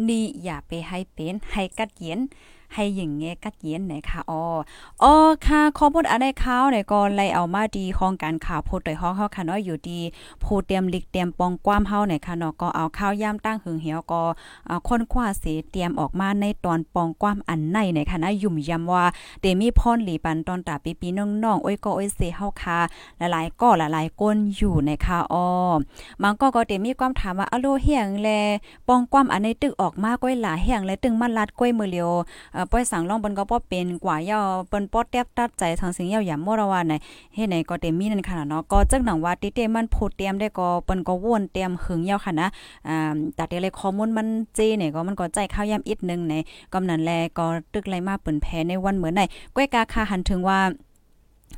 [0.09, 2.19] นี่อย่าไปให้เป็นให้กัดเย็น
[2.75, 4.43] ให้หญิงเงกัดเย็นไหนค่ะอ๋อ
[5.03, 5.13] อ๋อ
[5.47, 10.01] ค่ะขอพูดอะไรเขาไหนก็ไล่เอามาดีของการข่าวพูดโดยห้องเฮาค่ะเนาะอยู่ดี
[10.43, 14.23] ผู้เตรียมลิกเตรียมปองความเฮาไหนค่ะเนาะก็เอาข้าวยามตั้งหึงเหี่ยวก็
[14.89, 19.05] ค้นคว้าเสเตรียมออกมาในตอนปองความอันในไหนค่ะนะยุ่มยำว่า
[19.41, 22.79] เตมีพรหลีปันตอนตาปีปีน้องๆโอ้ยก็โอ้ยเสเฮาค่ะ
[23.19, 25.45] หลายๆก็หลายๆก้นอยู่ในค่ะอ๋อ
[26.23, 28.29] มันก็ก็เตมีความถามว่าอโลเฮียงแล
[28.89, 32.11] ปองความอันในตึกออกมาก้อยหลาเฮียงและตึงมันลัดก้อยมือเลียว
[32.71, 36.95] ป้อยสั่งล่องบนก็ป้อเป็นกว่าย่อเปิ้นป้อแทบตัดใจทางสิ่งเยาหยามมรวาไหน
[37.35, 42.49] เฮ็ดไหนก็เต็มมีนั่นค่ะเนาะก็จักหนังว่าติเตมันโพเตรียมได้ก็เปิ้นก็วนเตรียมหึงยาวค่ะนะ
[42.89, 46.35] อ่าตัดเลยข้อมูลมันเจเนี่ยก็มันก็ใจข้าวยามอีกนึงใน
[46.73, 49.23] กำนันแลก็ตึกไรมาเปิ้นแพ้ในวันเหมือนไหน
[49.57, 50.59] ก้อยกาคาหันถึงว่า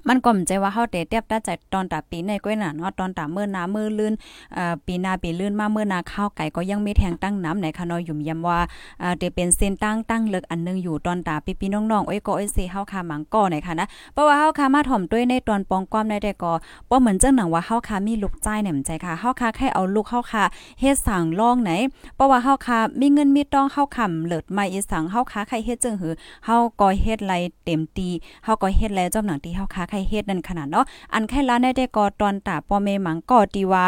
[0.08, 4.14] มันก็มใจว่าเฮาเตเตียบตาใจตอนตาปีในก้อยหนาเนาะตอนตาเมื่อนามือลื่น
[4.54, 8.58] เอ่อปีนาปีลื่นมาเมื่อนาข้าวไก่ก็ยังมีแทงตั้งน้ำไหนคะเนาะยุ่มยำว่า
[9.00, 16.52] เอ่อเตเป็นเส้นตั้งตั้งเลิกอันนึงอยู่ตอนตาปีปีน้องๆโอ้ยก็โอ้ยสิเฮาคาหมังก่อไหนค่ะนะเพราะว่าเฮาคามาถ่อมด้วยในตอนปองความได้แต่ก็
[16.90, 20.44] บ่เหมือนจังหนังว่าเฮาคามีลูกใจเนี่ยใจค่ะเฮาคาแค่เอาลูกเฮาคา
[20.80, 21.70] เฮ็ดสั่งล่องไหน
[22.16, 26.12] เพราะว่าเฮาคามีเงินมีต้องเฮาคำเลิศมาอีสังเฮาคาใครเฮ็ดจังหือ
[26.46, 27.32] เฮาก็เฮ็ดไร
[27.64, 28.08] เต็มตี
[28.44, 33.86] เฮาก็เฮ็ดไรจอมหนังที่เฮาคาใครเฮ็ดนั่นขนาดเนาะอันแค่ละในได้ก็ตอนตาปอเมหมังก็ตีว่า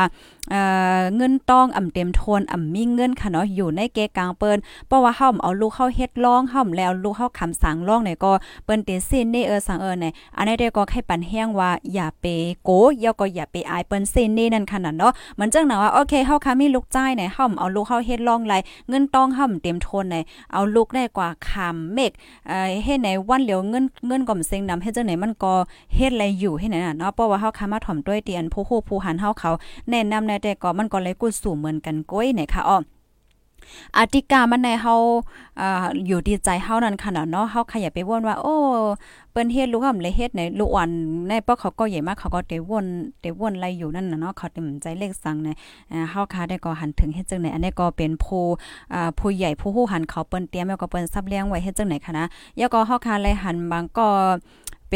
[0.51, 0.61] เอ่
[0.99, 8.33] อเงินต้องอ่ำเต็มโทนอ่ำมีเงินค่ะเนาะอยู่ในเกกลางเปิ้นเพราะว่าเฮาเอาลูกเข้าเฮ็ดร้องเฮาแล้วลูกเข้าคำสั่งร้องเนี่ยก็
[8.65, 12.25] เปิ้นเตเส้นนี่เออสั่งเออเนี่ยอันนี้ได้ก็ให้ปันแห้งว่าอย่าไป
[12.65, 12.71] โก
[13.05, 18.55] ยาก็อย่าไปอายเปิ้นเส้นนี่นั่นขนาดเนาะมันจังหนาว่าโอเคเฮาค่ะมีลูกจ้ายเนี่ยเฮาเอาลูกเข้าเฮ็ดร้องไร
[18.89, 22.13] เงินต้องเฮาเต็มโทนเนี่ยเอาลูกได้กว่าคำเมก
[22.49, 25.53] เอ่อเฮ็ดไหนวันเหลียวเงินเงินก่อมเซ็งนำเฮ็ดจังไหนมันก็
[25.95, 29.51] เฮ็ดอะไรอยู่ให้ไหนน่ะเนาะเพราะว่าเฮาค่ะมาถ่อมด้วยเตียนผู้ฮู้ผู้หันเฮาเขา
[29.91, 32.79] แนะนำในแต่ก็มันก็เลยกูสู่เหมือนกันก้อยเนี่ยค่ะอ้อ
[33.97, 34.95] อาติกามันในเฮา
[35.61, 38.55] อ่าอยู่ดีใจเฮานั่นขนาดเนาะเฮาขยับไปว่นว่า โอ้
[39.33, 40.91] เปิ้นเฮ็ดลูกหำเลยเฮ็ดในลูกอ่อน
[41.29, 42.87] ในป้อเขาก็ใหญ่มากเขาก็เตวน
[43.21, 45.49] เตวนไรอยู่นั่นน่ะเนาะเขาเต็มใจเลขสั่งใน
[46.11, 48.45] เฮาคาได้ก็หันถึงเฮ็ดจังไหนอันนี้ก็เป็นผู้
[48.95, 52.27] อ่าผู้ใหญ่ผู้ฮู้หันเขาเปิ้นเตรียมแล้วก็เปิ้นซับเลี้ยงไว้เฮ็ดจังไหนคะนะ
[52.61, 54.09] ยาก็เฮาคาเลยหันบางก็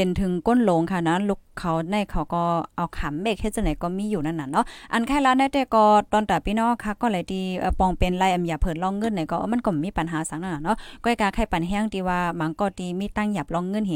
[0.01, 2.43] เป็นถึงก้นหลงค่ะนะลูกเขาในเขาก็
[2.77, 7.43] เอาขำเมกเฮ็ดจังไหนก็มีอยู่นั่นน่ะเนาะอันแค่ละได้แต่ก็ตอนตาพี่น้องค่ะก็เลยดี
[7.79, 13.93] ปองเป็นไรอำอย่าเผิดลองเงินไหนก็มันก็มีปัญหาสังนั่นน่ะเนาะก้อยกาไข่ปันแห้งที่ว่ามังก็ดีมีตั้งหยับลองเงินเฮ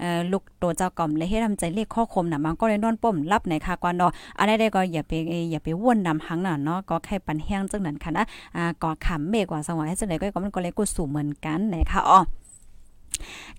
[0.00, 5.12] เอ่อลูกตัวเจ้าก่อมเลยเฮ็ดทำใจเลขข้อคมน่ะมันก็เลยนอนป้มรับไหนค่ะกว่าเนาะอันได้ก็อย่าไป
[5.50, 8.24] อย่าไปวนนำหังน่ะเนาะก็ไข่ปันแห้งจังนั้นค่ะนะ
[8.56, 12.20] อ่าก็ขำเมกว่าสวัยจังไหนก็มันก็เลยกูสู่เหมือนกันไหนะคะอ๋อ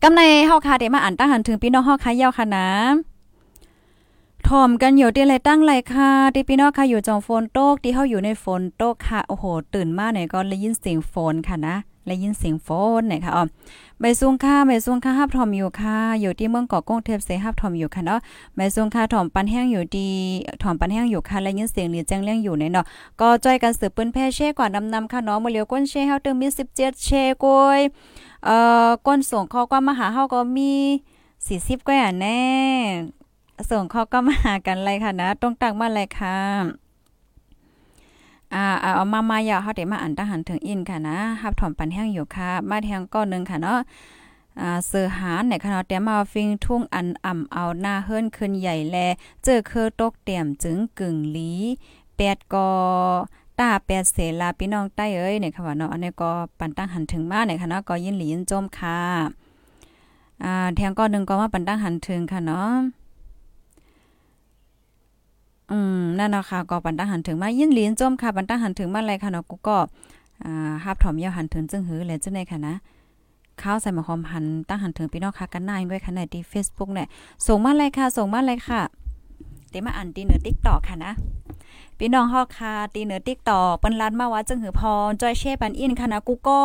[0.01, 2.67] กำในเฮาคาเดมาอ่านตั้งหันถึงพี่น้องเฮาคายาวค่ะนะ
[4.47, 11.75] ถอมกันอยู่ที่ไรตั้งไรค่ะที่พี่น้องค่ะอยู่จองฝนโตกที่เฮาอยู่ในฝนโตกค่ะโอ้โหตื่นมาเนี่ยก็ได้ยินเสียงฝนค่ะนะ
[12.07, 13.43] ได้ยินเสียงฝนเนี่ยค่ะอ๋อ
[14.01, 18.19] ใบซุงค่ะใบซุงค่ะฮับถอมอยู่ค่ะ อยู่ที่เมืองเกาะกงเทพเสฮับถอมอยู่ค่ะเนาะ
[18.55, 20.09] ใบซุงค่ะถอมปันแห้งอยู่ดี
[20.61, 22.85] ถอมปันแห้งอยู่ค่ะและยินเสียงหรือแจ้งเรื่องอยู่ในเนาะ
[23.19, 27.81] ก็จอยกันสืบปืนแพ่เช่กว่านำนำค่ะเนาะมือเลียวก้นเช่เฮาตึงมี17เช่กวย
[28.45, 28.55] เอ่
[28.87, 30.73] อก้นส่งข้อความมาหาเฮาก็มี
[31.29, 32.43] 40กว่าแน่
[33.69, 36.84] ส่งข้อก็มาหากันเลยค่ะนะตรงตักมาเลยค่ะ
[38.55, 43.79] อ่าเอามา มายาวเฮาได้มาอ่านทหารถึงอินค่ะนะฮับถอมปันแห้งอยู่ค่ะ มาแทงก้อนนึงค่ะเนาะ
[44.59, 48.97] อ่าเสือหานในคณะเตียมาฟิงทุ่งอันอ่ำเอาหน้าเฮิรนขึ้นใหญ่แล
[49.43, 51.53] เจอคือตกเตียมจึงกึ่งลี
[52.17, 52.69] แปดกอ
[53.59, 58.99] ตาแปดเสลาพี่น้องใต้เอ้ยเนี่ยค่ะว่าเนาะอันนี้ก็ปันตั้งหันถึงมาเนี่ยค่ะเนาะก็ยินหลียินจมค่ะ
[60.43, 62.71] อ่าแทงก้อนนึงก็มาปันตั้งหันถึงค่ะเนาะ
[65.71, 69.77] อืมนั่นเนาะค่ะก็ปันตั้งหันถึงมายินหลีนจมค่ะปันตั้งหันถึงมาอะไรค่ะเนาะกูก็
[70.43, 72.75] อ่าฮับถอมยาวหันถึงจึงหือเลยจังได๋ค่ะนะ
[73.61, 77.07] ข้าวใส่หมอหอมหันตั้งหันถึงพี่น้องค่ะกันนายด้วยค่ะในที่ Facebook เนี่ย
[77.47, 78.81] ส่งมาเลยค่ะส่งมาเลยค่ะ
[79.69, 81.13] เดี๋ยวมาอ่านตีเนื้อ TikTok ค่ะนะ
[81.97, 86.61] พี่น้องฮอกค่ะตีเนื้อ TikTok เปิ้นลัดมาว่าจึงหือพรจอยเช่ปันอินค่ะนะกูก็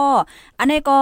[0.59, 0.99] อันนี้ก็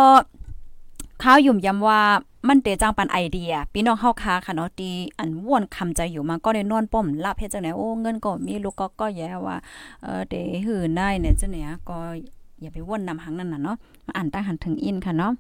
[1.23, 2.01] ข้าวหยุ่มยำว่า
[2.47, 9.57] มันเตจังปันไอเดียพี่น้องเฮาค้าค่ะเนาะตีอันว่วนคำใจอยู่มาก็ได้นอนป้อมรับเฮ็ดจังไดโอ้เงินก็มีลูกก็ก็แย่ว่า
[10.03, 10.35] เออเต
[10.67, 11.97] หื้อได้เนี่ยจังเนี่ยก็
[12.61, 15.33] อย่าไปวนนำหังนั่นน่ะเนาะมาอ่านตั้งหันถึงอินค่ะเนาะ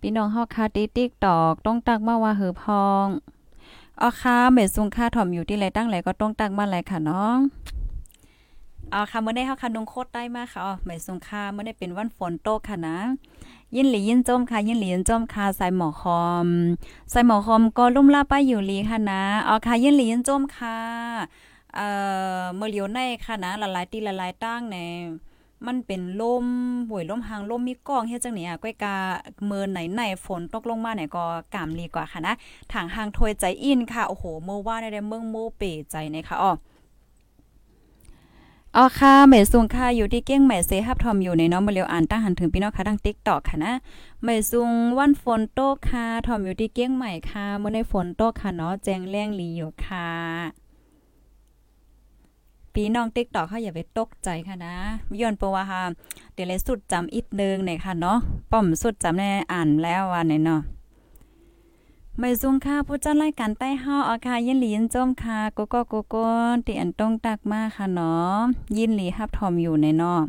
[0.00, 3.06] พี่น้องเฮาค้าติติ๊กตอกต้องตักมาว่าหือพอง
[4.00, 7.22] อ๋อค่ะเมซุงค่าถ่อมอยู่ที่ไรตั้งไหลก็ต้องตักมาไหลค่ะเน้อ
[8.92, 12.98] งอ๋อค่ะเมื่อได้เฮาค่ะนงโคตรได้มากค่ะอ๋อเมซุงค่าเมื่อได้เป็นวันฝนตกค่ะนะ
[13.76, 16.46] ยินหลียินจมค่ะ ยินหลียินจมค่ะใส่หมอคอม
[17.10, 20.78] ใส่หมอคอมก็ลุ่มล่าป้าอยู่ลีค่ะนะอ๋อค่ะยินหลียินจมค่ะ
[21.74, 21.88] เอ่
[22.40, 24.76] อเมื่อเลียวในค่ะนะละลายตีละลายตั้งใน
[25.66, 26.46] มันเป็นลม
[26.88, 28.96] หวยลมหางลมมีกองเฮ็ดจังนี้อะก้อยกา
[29.46, 31.24] เมินไหนไหนฝนตกลงมาไหนก็
[31.54, 32.34] กามลีกว่าค่ะนะ
[32.72, 36.52] ทางหางถวยใจอินค่ะโอ้โหเมื่อว่าได้เมืองโมเปใจในค่ะอ๋อ
[38.76, 43.72] อ๋อค่ะเมซุงค่ะอยู่ที่เก้งแม่เซฮับทอมอยู่ในน้องมาเร็วอ่านตั้งหันถึงพี่น้องค่ะทาง TikTok ค่ะนะ
[44.22, 50.08] เมซุงวันฝนโตค่ะทอมอยู่ที่เก้งใหม่ค่ะเมื่อในฝนโตค่ะเนาะแจ้งแรงลีอยู่ค่ะ
[52.74, 54.74] พี่น้องติ๊กตอกเขาอย่าไปตกใจค่ะนะ
[55.20, 55.82] ย้อนเปว่าค่ะ
[56.34, 58.18] เดี๋ยวเลยสุดจำอีกนึงหน่อยค่ะเนาะ
[58.50, 60.60] ป้อมสุดจำแน่อ่านแล้วว่าไหนเนาะ
[62.24, 66.26] ไม่ซุงค่ะผู้จัดรายการใต้เฮาอาคายินหลียินจมค่ะโกโก้โกโก้
[66.66, 68.36] ติอันต้องตักมากค่ะเนาะ
[68.76, 70.22] ยินหลีฮับทอมอยู่ในนาะ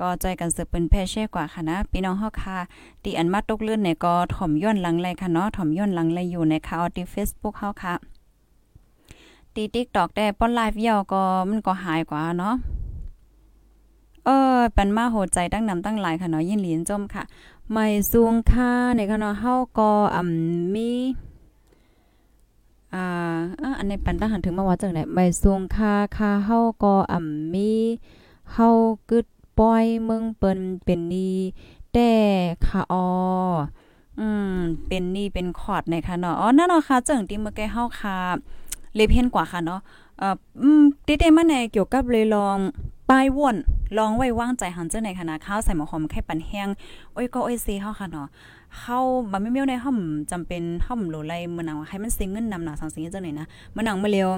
[0.00, 2.58] ก็ใจกันสืบเป็นแพ่เช่กว่าค่ะนะพี่น้องเฮาค่ะ
[3.04, 7.94] ตีอันมาตกเลื่อนเนี่ยก็ถ่อมย้อนหลังเลยค่ะเนาะถ่อมย้อนหลังเลยอยู่ในข่าวที่ Facebook เฮาค่ะ
[9.54, 12.54] ตีติ๊กตอกได้ป้อนไลฟ์เยาก็มันก็หายกว่าเนาะ
[14.26, 17.22] เออเป็นมาโหดใจตั้งนำตั้งหลายค่ะเนาะยินหลีนจมค่ะ
[17.72, 20.90] ไม่สูงค่าในค่ะเนาะเฮาก็อ่ำมี
[22.94, 23.04] อ่า
[23.78, 27.72] อันนี้ปันตั้งหันถึงมาว่าจังได๋ไม่สูงค่าค่าเฮาก็อ่ำมี
[28.52, 28.68] เฮา
[29.10, 29.26] กึด
[29.58, 31.38] ปล่อยเมืองเปิ้นเป็นนี้
[31.92, 32.10] แต่
[32.66, 32.94] ค่ะอ
[34.20, 38.16] อืมเป็นนี่เป็นคอร์ดในค่ะเนาะอ๋อนั่นเนาะค่ะจังที่เมื่อกี้เฮาค่ะ
[38.94, 39.80] เลเพนกว่าค่ะเนาะ
[40.18, 42.58] เอ่ออืมติเตมาในเกี่ยวกับเลยลอง
[43.10, 43.56] ป้ายว่น
[43.98, 46.68] ลองไว้วางใจหันเจ้าในคณะข้าวใส่หมอหอมแค่ปันแห้ง
[47.12, 48.28] โอ้ยก็โอ้ยซีเฮาค่ะเนาะ
[48.78, 48.98] เข้า
[49.32, 49.98] บ่ไม่เมียวในห้อม
[50.30, 54.28] จำเป็นห้อมโหลไลมื้อนังให้มันซิงเงินนำหนาสังสิงเจ้าไหนนะมื้อนังมาเร็ว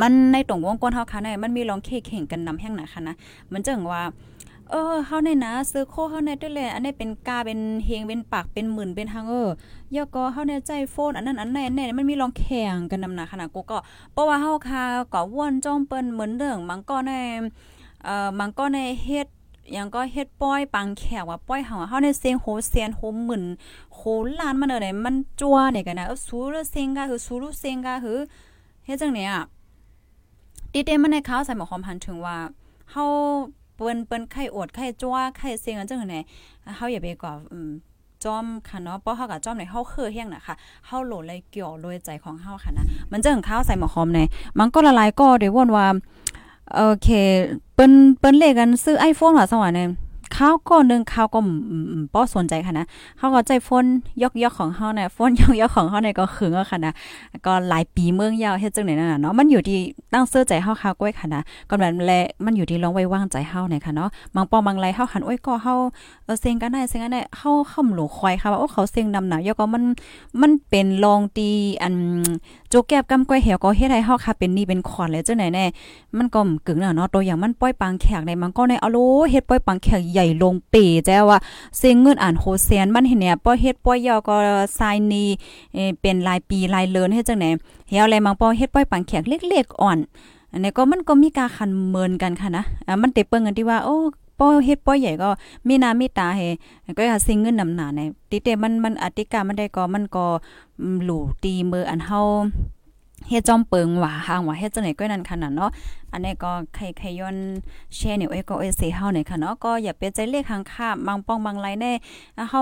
[0.00, 3.14] มันในตรงวงกวนเฮาค่ะในมันมีลองเคแข่งกันนำแห้งหนาค่ะนะ
[3.52, 4.02] มันจังว่า
[4.72, 9.48] เออเฮาในนะซื้อโคเฮาในด้วยแหละอันนี้เป็นกาเป็นเฮงเป็นปากเป็นหมื่นเป็นฮังเออ
[9.94, 13.78] ยอก็เฮาในใจโฟน อันนั้นอันไหนอันไหนมันมีลองแข่งกันนำหนาขนาดกูก็
[14.12, 17.12] เพราะว่าเฮาค่ะก็ว่นจ้อมเปิ้นเหมือนเรื่องมันก็ใน
[18.04, 19.26] เอ่อมันก็ในเฮ็ด
[19.76, 23.44] ยังก็เฮ็ดป้อยปังแขกว่าป้อยเฮาเฮาในเสียงโหเสียนโหหมื่น
[23.94, 24.00] โห
[24.40, 28.18] ล้านมันเด้มันจัวเนี่ยกันนะเออสูรเสียงกะคือสูรเสียงกะคือ
[28.86, 29.32] เฮ็ดจังเนี่ย
[30.72, 32.36] ติเตมันในข่าวใส่หมอความพันถึงว่า
[32.90, 33.04] เฮา
[33.76, 36.16] เปิ้นเปิ้นไข่อดไข่จ้วไข่เสียงอันจังไหน
[36.76, 37.70] เฮาอย่าไปกว่าอืม
[38.24, 40.54] จอมค่ะเนาะเพราะเฮากับจอมในเฮาคือเฮียงน่ะค่ะ
[40.86, 44.20] เฮาโหลเลยเกี่ยวโดยใจของเฮาค่ะนะมันจังข้าวใส่หมอหอมใน
[44.58, 45.86] มันก็ละลายก็ได้วนว่า
[46.74, 47.08] โอเค
[47.74, 49.88] เปิ้นเปิ้นเลขกันซื้อ iPhone ว่าสวรรค์เนี่ย
[50.36, 51.38] ข้าก็นึงข้าก็
[52.12, 52.86] ป้อสนใจค่ะนะ
[53.18, 53.84] เขาก็ใจฟน
[54.22, 56.92] ยกยกของเฮาเนี่ยฟนยกยกของเฮาเนี่ยก็ขึงอะค่ะนะ
[57.46, 59.78] ก็หลายปีเมืองยาวเฮ็ดจังไหนนั่นน่ะเนาะมันอยู่ที่
[60.12, 62.12] ตั้งเสื้อใจเฮาค่ะก้อยค่ะนะก็แบบแล
[62.44, 65.74] มันอยู่ที่ลองไว้วางใจเฮาเนี่ยค่ะเนาะบางปอบางไรเฮาหันโอ้ยก็เฮา
[66.24, 69.82] เออเซ็งกันได้เซ็งกันได้เฮาค่ำหลูควายค่ะว่าโอ้เขาเซ็งนำหน่ะยก็มัน
[70.40, 71.48] มันเป็นลองตี
[71.82, 71.94] อัน
[72.68, 75.64] โจแก็บกำก้อยเหี่ยวก็เฮ็ดให้เฮาค่ะเป็นนี่เป็นขอนเลยจังไหนแน่
[76.18, 78.98] มันก็กึ่งน่ะเนาะตัวอย่างมันป้อยปังแขกในมันก็ในเอาโล
[79.30, 80.74] เฮ็ดป้อยปังแขกใหญ่ลงเป
[81.06, 81.38] แจ้ว่า
[81.78, 84.36] เสียงเงินอ่านโฮเซียนมันเห็นเนี่ยป้อเฮ็ดป้อยยอก็
[84.78, 85.24] ทรายนี
[86.00, 87.46] เป็นรายปีรายเลินเฮ็ดจังไหน
[87.88, 89.98] เฮียอะไรมังป้อเฮ็ดป้อยปังแขกเล็กๆอ่อน
[90.52, 93.96] อันนี้ก็มันก็มีการคันเมินกันค่ะนะอ่ามันเตเปิ้งกันที่ว่าโอ้
[94.38, 95.30] ป้อเฮ็ดป้อใหญ่ก็
[95.68, 96.40] มีนามีตาเฮ
[96.98, 100.26] ก็อย่าซิงเงินนำหนาในติเตมันมันอติกามันได้ก็มันก็
[101.04, 102.20] หลู่ตีมืออันเฮา
[103.28, 105.70] เฮ็ดจอมเปิงว่าห่างว่าเฮ็ดจังไหนก็นั่นขนาดเนาะ
[106.12, 107.36] อันนี้ก็ใครใครย้อน
[107.94, 111.92] แชร์เนี่ยเอ้ก็เอ้เสเฮาเนี่ยค่ะเนาะก็อย่าไปใจเลขข้างค่าบางป้องบางไรแน่
[112.50, 112.60] เฮา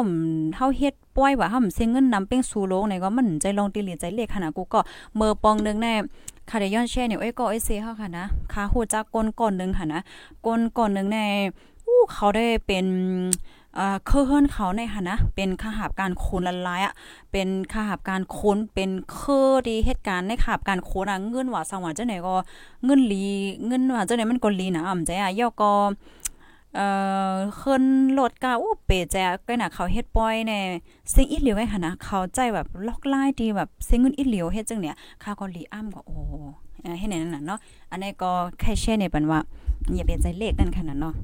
[0.57, 4.81] เฮาเฮ็ดป่วยว่าเฮาเสียเงินนำเป็นสู่โลกเนี่ยก็มันใจลองติลีใจเลขขนาดกูก็
[5.17, 5.95] เมื่อปองนึงแน่
[6.49, 10.01] ค่ะเดี๋ยวย้อนแชร์เนี่ยเอ้ก็เอ้เสเฮาค่ะนะค่าฮู้จักก้นก่อนนึงค่ะนะ
[10.47, 11.25] ก้นก่อนนึงแน่
[11.87, 12.87] อู้เขาได้เป็น
[13.77, 16.95] เคเฮิรนเขาในค่ะนะ เป็นข้าหาบการคูณละลายอะ
[17.33, 22.35] เป็นข้าหาบการคูณเป็นเคอดีเหตุการณ์ในขาบการคูณอะเงินว่าสังว่าจังไหนก็
[22.85, 23.25] เงินลี
[23.67, 25.73] เงินว่าจังไหนมันก็ลีนะอ่ำใจอะย่อก็
[26.75, 26.87] เอ่
[27.33, 27.85] อขึ้น
[28.19, 30.59] รถกาโอ้เปแจก็น่ะเขาเฮ็ดปอยแน่
[31.11, 36.17] เสียงอีเหลียวไว้ค่ะนะเขาใจแบบล็อกไล่ดีแบบเสียงเงินอีเหลียวเฮ็ดจังเนี่ยข้าก็ลีอ้ำก็โอ้
[36.99, 37.59] เฮ็ดไหนนั่นน่ะเนาะ
[37.91, 38.31] อันนี้ก็
[38.61, 39.39] แค่แช่ในปันว่า
[39.95, 41.15] อย่าเป็นใจเลขนั่นขนาดเนาะ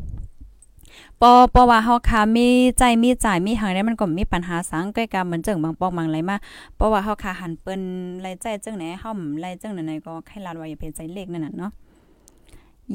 [1.20, 2.46] ปอปอว่าเฮาค่ะมี
[2.78, 6.37] ใจมีจ่ายมีหังได้มันก็มีปัญหาสังใกล้กันเหมือนจังบางปอกบางไรมา
[6.76, 7.80] เพราะว่าเฮาค่ะหันเปิ้น
[8.22, 11.72] ไรใจจังไหนเฮาไรจังไหนก็ใครลาดว่าอย่าเป็นใจเลขนั่นน่ะเนาะ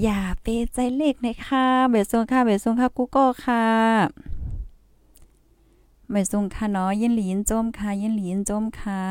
[0.01, 3.65] อย่าเปใจเลขในค่ะเบสงค่ะเบสงค่ะกูก็ค่ะ
[6.11, 9.01] เบสงค่ะเนาะยินหลีนจมค่ะยินหลีนจมค่ะ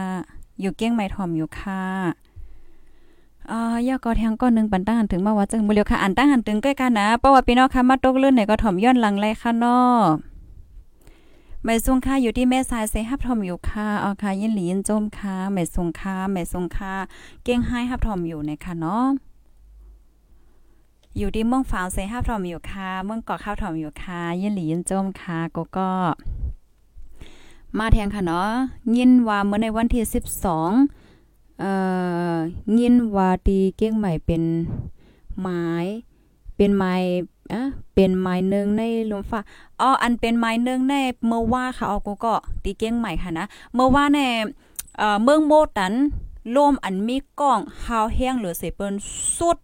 [0.60, 1.82] อยู่เก้งไม้ถ่อมอยู่ค่ะ
[3.50, 9.98] อ่ายากอแทงก้อนนึงปันตั้งหันถึงมาว่าจังบ่เลียวค่ะอันตั้งหันถึงใกล้กันนะเพราะว่าพี่น้องค่ะมาตกเลื่อนไหนก็ถ่อมย้อนหลังไรค่ะเนาะ
[11.64, 16.94] ไม่ซุงค่าอยู่ที่แม่สายเซฮับทอมอยู่ค่ะเอาค่ะยินหลีนจมค่ะไม่ซุงค่าไม่ซุงค่า
[17.44, 19.06] เก้งให้ฮับทอมอยู่ในค่ะเนาะ
[21.18, 25.90] อยู่ที่เมืองฝางเซฮับทอมอยู่ค่ะเมืองเกาะข้าวทอมอยู่ค่ะยินหลีนจมค่ะก็ก็
[27.78, 28.50] มาแทงค่ะเนาะ
[28.96, 30.99] ยินว่าเมื่อในวันที่12
[31.60, 31.72] เอ่
[32.34, 32.36] อ
[32.78, 34.42] ยินว่าตีเก้งใหม่เป็น
[35.40, 35.64] ไม้
[36.56, 36.94] เป็นไม้
[37.52, 37.62] อะ
[37.94, 39.40] เป็นไม้หนึ่งในลมฟ้า
[39.80, 40.94] อ๋ออันเป็นไม้หนึ่งใน
[41.26, 44.18] เมื่อว่าค่ะเอากูก็ตีเก้งใหม่ค่ะนะเมื่อว่าใน
[44.98, 45.94] เอ่อเมืองโมตัน
[46.56, 48.94] ลมอันมีกล้องฮาวแห้งหรือเสเปิ้น
[49.36, 49.58] สุด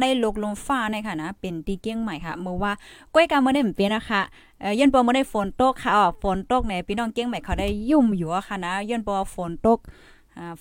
[0.00, 2.72] ในโลกลมฟ้าในค่ะนะเป็นตีเก้งใหม่ค่ะเมื่อว่า
[3.14, 4.20] ก้อยกาเมื่อได้เหมือนเป็นนะคะ
[4.60, 9.78] เอ่อยันปอเมื่อได้ฝนตกค่ะอ๋อฝนตกในพี่น้องเก้งใหม่เขาได้ยุ่มอยู่อะค่ะนะยันปอฝนตก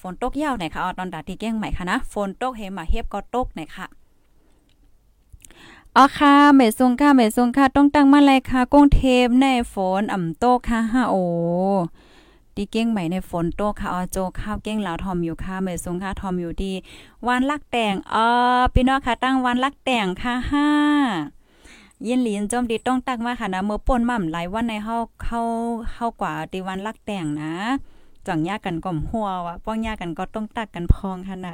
[0.01, 3.88] ฝนตกยาวไหนคะออตอนดาที่เก้งใหม่ค่ะนะ ฝนตกเฮมาเฮบก็ตกไหนค่ะ
[5.95, 11.23] อ๋อค่ะเมซุงค่ะเมซุงค่ะ ต้องตั้งมาเลยค่ะ กงเทพในฝนอ่ำโตค่ะฮะโอ้
[12.55, 16.73] ดีเก้งใหม่ในฝนโตค่ะออโจข้าวเก้งเหลาทอมอยู่ค่ะเมซุงค่ะทอมอยู่ดี
[17.27, 18.27] วันลักแต่งอ๋อ
[18.73, 20.67] พี่น้องค่ะ ตั้งวันลักแต่งค่ะห้า
[22.07, 25.41] ยินหลีนจอมดีต้องตักมาค่ะนะเมื่อป่นม่ำหลายวันในเฮาเข้า
[25.91, 27.55] เข้ากว่าตีวันลักแต่งนะ
[28.27, 31.53] จังยากกันก่อมหัววะป้องยากกันก็ต้องตักกันพองค่ะนะ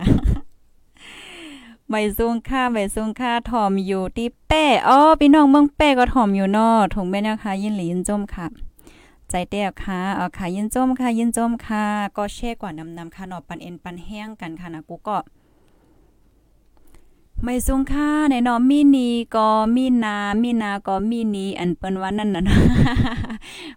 [1.90, 8.46] ใบซุงค่าใบซุงค่าถอมอยู่ที่แป้อ๋อพี่น้องเมืองแป้ก็ถอมอยู่นอถุงแม่นะคะยินหลียินจมค่ะ
[9.30, 11.86] ใจเต้ค่ะเอาค่ะยินจมค่ะยินจมค่ะ
[12.18, 15.18] ก็แช่กว่านำนำค่ะนอปันเอ็นปันแห้งกันค่ะนะกูก็
[17.44, 22.44] ไม่ซุงค่าในนอมีนีก็มีนา มีนาก็มีนีอันเปิ้นวันนั้นน่ะ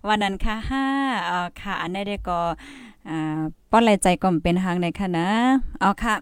[0.09, 0.85] วันนั้นค่ะห้า
[1.27, 2.41] เอ่อค่ะอันได้ได้ก็
[3.09, 5.29] อ่าป้อนไหลใจก็เป็นทางในค่ะนะ
[5.81, 6.15] เอาค่ะ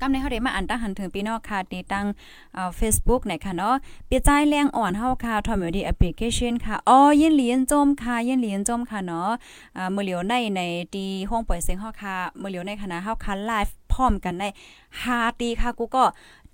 [0.00, 2.06] กำในเฮาได้มาอ่านตั้งหันถึงพี่น้องค่ะตีตั้ง
[2.54, 3.74] เอ่อ Facebook ไหนค่ะเนาะ
[4.08, 9.30] ปีใจแรงอ่อนเฮาค่ะทอมอยู่ดีแอปพลิเคชันค่ะอ๋อยินเหรียญจมค่ะยินเหรียญจมค่ะเนาะ
[9.76, 10.60] อ่ามื้อเหลียวในใน
[10.94, 14.48] ตีห้องปล่อยเสียงเฮาค่ะมื้อเหลียวในคณะเฮาค่ะไลฟ์ พร้อมกันได้
[14.94, 16.04] 5ตีค่ะกูก็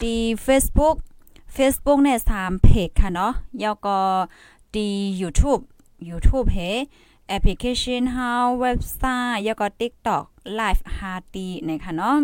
[0.02, 0.14] ตี
[0.46, 0.96] Facebook
[1.56, 3.98] Facebook เนี่ย3เพจค่ะเนาะแล้วก็
[4.74, 4.86] ตี
[5.20, 5.62] YouTube
[6.08, 6.58] YouTube เฮ
[7.28, 12.18] แอปพลิเคชันเฮาเว็บไซต์แล้วก็ TikTok ไลฟ์5ตีนะคะเนาะ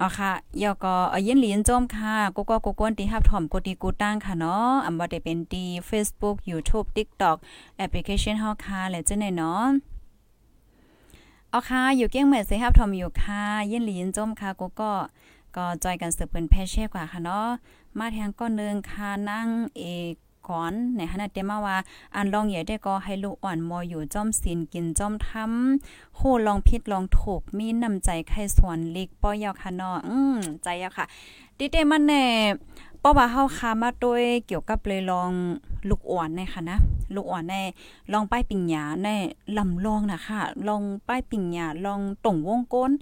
[0.00, 7.36] อ๋อค่ะยอก็เย็นหรียญจมค่ะกูก็กูกวนตีฮับถ่อมกูตีกูตั้งค่ะเนาะอำบ่ได้เป็นตี Facebook YouTube TikTok
[7.76, 9.64] แอปพลิเคชันเฮาค่ะและจังได๋เนาะ
[11.54, 14.92] อ๋อค่ะอยู่เกี้ยงเหมือนสิฮับถ่อมอยู่ค่ะเย็นหรียญจมค่ะกูก็
[15.56, 17.48] ก็จอยกันสืบเปิ้นแพเช่กว่าค่ะเนาะ
[17.98, 20.14] มาแทงก้อนนึงค่ะนั่งเอก
[20.48, 21.76] ก่อนในขณะเตมาว่า
[22.14, 31.04] อันลองใหญ่ได้ก็ให้ลูกอ่อนมออยู่จ้อมศีลกินจ้อมทำโหลองผิดลองถูกมีน้ำใจใครสวนลิกป้อยาวค่ะเนาะอืมใจยาวค่ะ
[31.58, 32.24] ดิเตมันแน่
[33.02, 35.30] ป้อว่าเฮาคามาด้วยเกี่ยวกับเลยลอง
[35.88, 36.78] ลูกอ่อนในค่ะนะ
[37.14, 37.54] ลูกอ่อนใน
[38.12, 39.08] ลองป้ายปิงหยาใน
[39.58, 42.92] ลำลองนะคะลองป้ายปิงหยาลองต่งวงก้น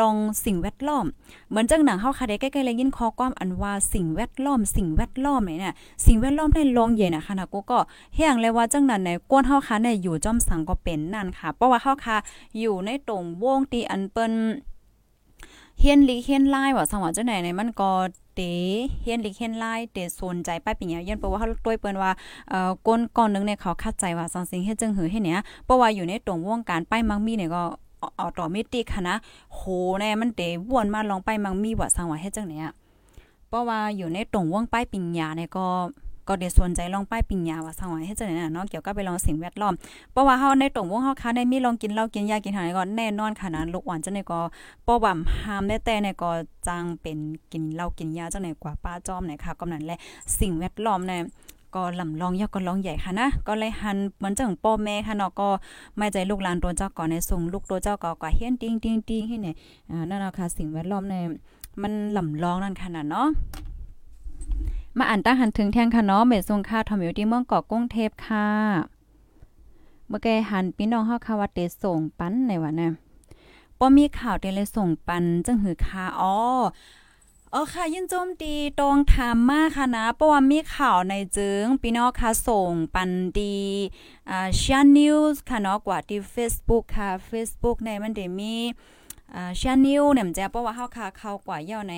[0.00, 1.06] ลองสิ่งแวดล้อม
[1.48, 5.74] เหมือนจังหนังเฮาค่ะได้ใกล้ๆเลยยินคอความอันว่าสิ่งแวดล้อม สิ่งแวดล้อมเนี่ย
[6.06, 7.78] สิ่งแวดล้อมได้ลองใหญ่นะคะนะกูก็
[8.14, 12.16] เฮียงเลยว่าจังนั้นในกวนเฮาค่ะเนี่ยอยู่จอมสังก็เป็นนั่นค่ะ เพราะว่าเฮาค่ะ
[12.58, 14.32] อยู่ในตรงวงตีอันเปิ้น
[15.80, 17.90] เฮียนลีเฮียนไลายว่าสังว่าจังไหนในมันก็
[18.34, 18.40] เต
[19.02, 22.10] เฮียนลีเฮียนลายเตสนใจป้ายปิญญาเย็นเพราะว่าเขาต้วยเปิ้นว่า
[22.48, 27.62] เอ่อก้นก่อนนึงเนี่ยเขาคาดใจว่าสังสิงเฮ็ดจังหือเฮ็ดเนี่ยเพราะว่าอยู่ในตรงวงการป้ายมังมีเนี่ยก็
[28.18, 29.16] ออโตเมติกค่ะนะ
[29.54, 29.60] โห
[29.98, 30.40] แน่มันเต
[30.72, 32.70] วนมาลองไปมังมีว่าสังว่าเฮ็ดจังเนี่ย
[33.48, 35.66] เพราะว่าอยู่ในตรงวงป้ายปิญญาเนี่ยก็
[36.28, 39.74] ก็ได้สนใจลองป้ายปิญญาว่าสังว่าเฮ็ดจังเนี่ยเนาะเกี่ยวกับไปลองสิ่งแวดล้อม
[40.12, 44.40] เพราะว่าเฮาในตรงวงเฮาค่ะได้มีลองกินเหล้ากินยากินหาก็แน่นอนค่ะนะลูกอ่อนจังได๋ก็
[44.86, 45.10] ป้อบ่
[45.44, 46.30] ห้ามได้แต่เนี่ยก็
[46.66, 47.18] จังเป็น
[47.52, 49.98] กินเหล้ากินยาจังได๋กว่าป้าจอมเนี่ยค่ะกำนั้นแหละ
[50.38, 51.22] สิ่งแวดล้อมเนี่ย
[51.74, 55.48] ก็ลำลองยอกก็ลองใหญ่ค่ะนะ ก็เลยหันเหมือนจังป้อแม่ค่ะเนาะก็
[55.96, 59.54] ไม่ใจลูกหลานตัวเจ้าก่อนในส่งลูกตัวเจ้าก็ก็เฮียนติ้งติ้งติ้งให้เนี่ย
[59.90, 61.24] อ่านั่นเนาะค่ะสิ่งแวดล้อมเนี่ย
[61.82, 63.28] มันลำลองนั่นขนาดเนาะ
[64.98, 68.48] มาอ่านตั้งหันถึงแทงค่ะเนาะเมทรงค่าทอมอยู่ที่เมืองเกาะกุ้งเทพค่ะ
[70.08, 72.90] เมื่อแกหันพี่น้องเฮาค่ะว่าเตส่งปันในวันน่ะ
[73.78, 76.34] บ่มีข่าวเตเลยส่งปันจังหือค่ะอ๋อ
[77.50, 83.56] เออค่ะยินโจมตีตรงถามมากค่ะนะเพราะว่ามีข่าวในจึงพี่น้องค่ะส่งปันดี
[84.30, 88.56] อ่าชานิวส์ค่ะเนาะกว่าที่ Facebook ค่ะ Facebook ในมันได้มี
[89.34, 91.94] อ่าชานิวเนี่ยมันจะเพราะว่าเฮาคาเข้ากว่าเย่าใน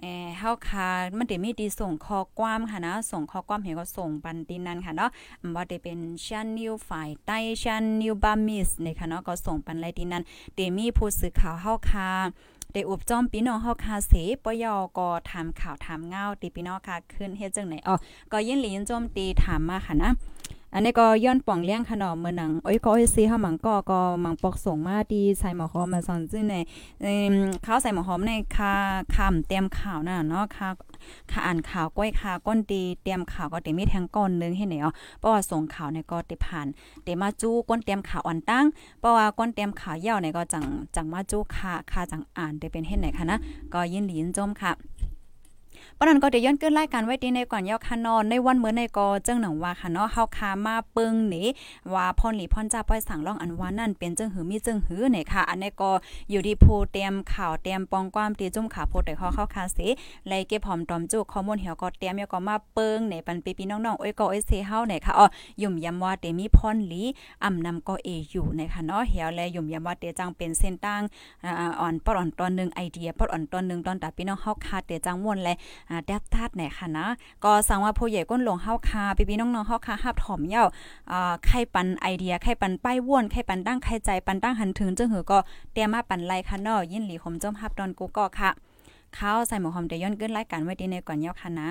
[0.00, 5.10] เอ่อเฮาคามันได้มีดีส่งข้อความค่ะนะ ส่งข้อความให้ก็ส่งปันตินนั้นค่ะเนาะ
[5.54, 10.22] บ่ได้เป็นชานิวฝ่ายใต้ชานิวบามิสเนี่ค่ะเนาะก็ส่งปันไรตินนั้น
[10.54, 12.10] เดมีผู้สื่อข่าวเฮาคา
[12.72, 14.12] ได้อุบจอมพี่น้องเฮาคาเส
[14.44, 17.94] ปยอก็ถามข่าวถามเงาติพี่น้องค่ะขึ้นเฮ็ดจังไหนอ๋อ
[18.32, 20.10] ก็ยินหลียินโจมตีถามมาค่ะนะ
[20.74, 26.54] อันนี้ก็ย้อนป่องเลี้ยงขนมเมื่อหนังโอ้ยก็อ้ยซีเฮาหมังก็ก็หมังปอกส่งมาดีใส่หมอหอมมาสอนซึ่งใน
[27.02, 27.34] เอิ่ม
[27.66, 28.72] ข้าวใส่หมอหอมในคา
[29.14, 30.68] คำเตรียมข่าวน่ะเนาะค่ะ
[31.30, 36.66] ค่ะอ่านข่าวก้อยค่ะก้นดีเตรียมข่าวก็เต็มมีแทงก้อนนึงให้ไหนอ๋อเพราะว่าส่งข่าวในก็ติผ่าน
[37.02, 38.64] เตมาจู้ก้นเตรียมข่าวอ่อนตั้ง
[39.00, 40.64] เพราะว่าก้นเตรียมข่าวเย่าในก็จัง
[40.96, 43.38] จังมาจู้ค่ะค่ะจังอ่านได้เป็นเฮ็ดไหนคะนะ
[43.74, 44.72] ก็ยินหลีนจมค่ะ
[45.98, 51.42] ปนันก็ได้ย้อนเกินรายการไว้ดีในก่อนยาวคานอนในวันเมื่อในก็เจ้งหนังว่าค่ะเนาะเฮาคามาปึงหนี
[51.94, 55.90] ว่าพรหลีพรจ้าป้อยสั่งร้องอันว่านั่นเป็นเจ้งหือมีเจ้งหือเนี่ยค่ะ อันในก็
[56.30, 59.88] อยู่ที่ผู้เตรียมข่าวเตรียมปองความตีจุ่มข่าวโพดได้ข้อเข้าคาสิ
[60.28, 65.24] ไลเก็บหอมตอมจุข้อมูลเหี่ยวก็เตรียมแล้วก็มาเปิงในปันปีพี่น้องๆโอ้ยก็โอ้ยเซเฮาเนี่ยค่ะอ๋
[65.62, 67.02] ยุ่มยำว่าเตมีพรหลี
[67.44, 71.02] อ่ำนำก็เออยู่นะคะเนาะเหี่ยวและยุ่มยำว่าเตจังเป็นเส้นตั้ง
[71.44, 71.50] อ่
[71.80, 75.54] อ่อนปอดอ่อนตอนนึงไอเดียปอดอ่อนตอนนึงตอนตาพี่น้องเฮาคาเตจังม่วนและ
[75.90, 77.06] อ่าแดบทัดไหนค่ะนะ
[77.44, 80.64] ก็สั่งว่าผู้ใหญ่ก้นหลวงเฮาคาพี่ๆน้องๆเฮาคาฮับถอมเย้า
[81.12, 85.38] อ่าไข่ปันไอเดียไข่ปันป้ายว่วนไข่ปันตั้งไข่ใจปันตั้งหันถึงจึงหือก็
[85.72, 88.50] เตรียมมาปันไลค่ะเนาะยินหลีขมจมฮับดอนกูก็ค่ะ
[89.18, 91.68] ข้าวใส่หมูหอมเดย้อนเกินรายการไว้ดีในก่อนเย้าค่ะนะ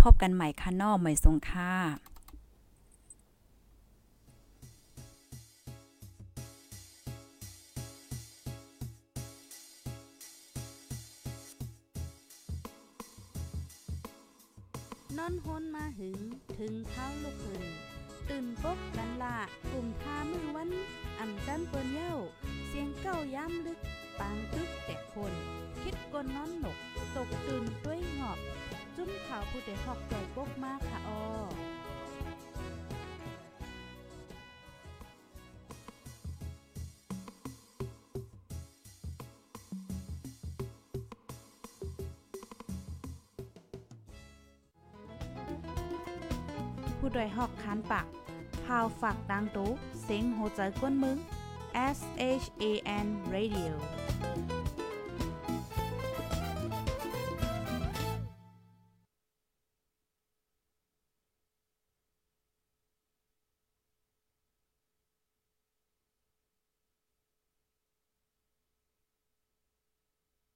[0.00, 1.72] ทบกันใหม่ค่ะเนาะไม่สงค่ะ
[15.18, 16.18] นอนฮนมาหึง
[16.58, 17.64] ถึงเท้าลูกหึง
[18.28, 19.36] ตื่นปกกันละ
[19.70, 20.70] กลุ่มทามือวัน
[21.18, 22.14] อ่ำจันเปิ้นเย้า
[22.66, 23.78] เสียงเก้าย้ำลึก
[24.18, 25.32] ปางตึกแต่คน
[25.82, 26.76] คิดกนนอนหนก
[27.16, 28.38] ตกตื่นด้วยหงอบ
[28.96, 31.77] จุ้มข่าวผู้เดหอกใจปกมากค่ะออ
[46.98, 48.06] ผู้ดยหอกคานปาก
[48.64, 49.70] พาวฝากดังตู้
[50.02, 51.18] เสียงโหใจกวนมึง
[51.96, 51.98] S
[52.42, 52.64] H A
[53.04, 53.72] N Radio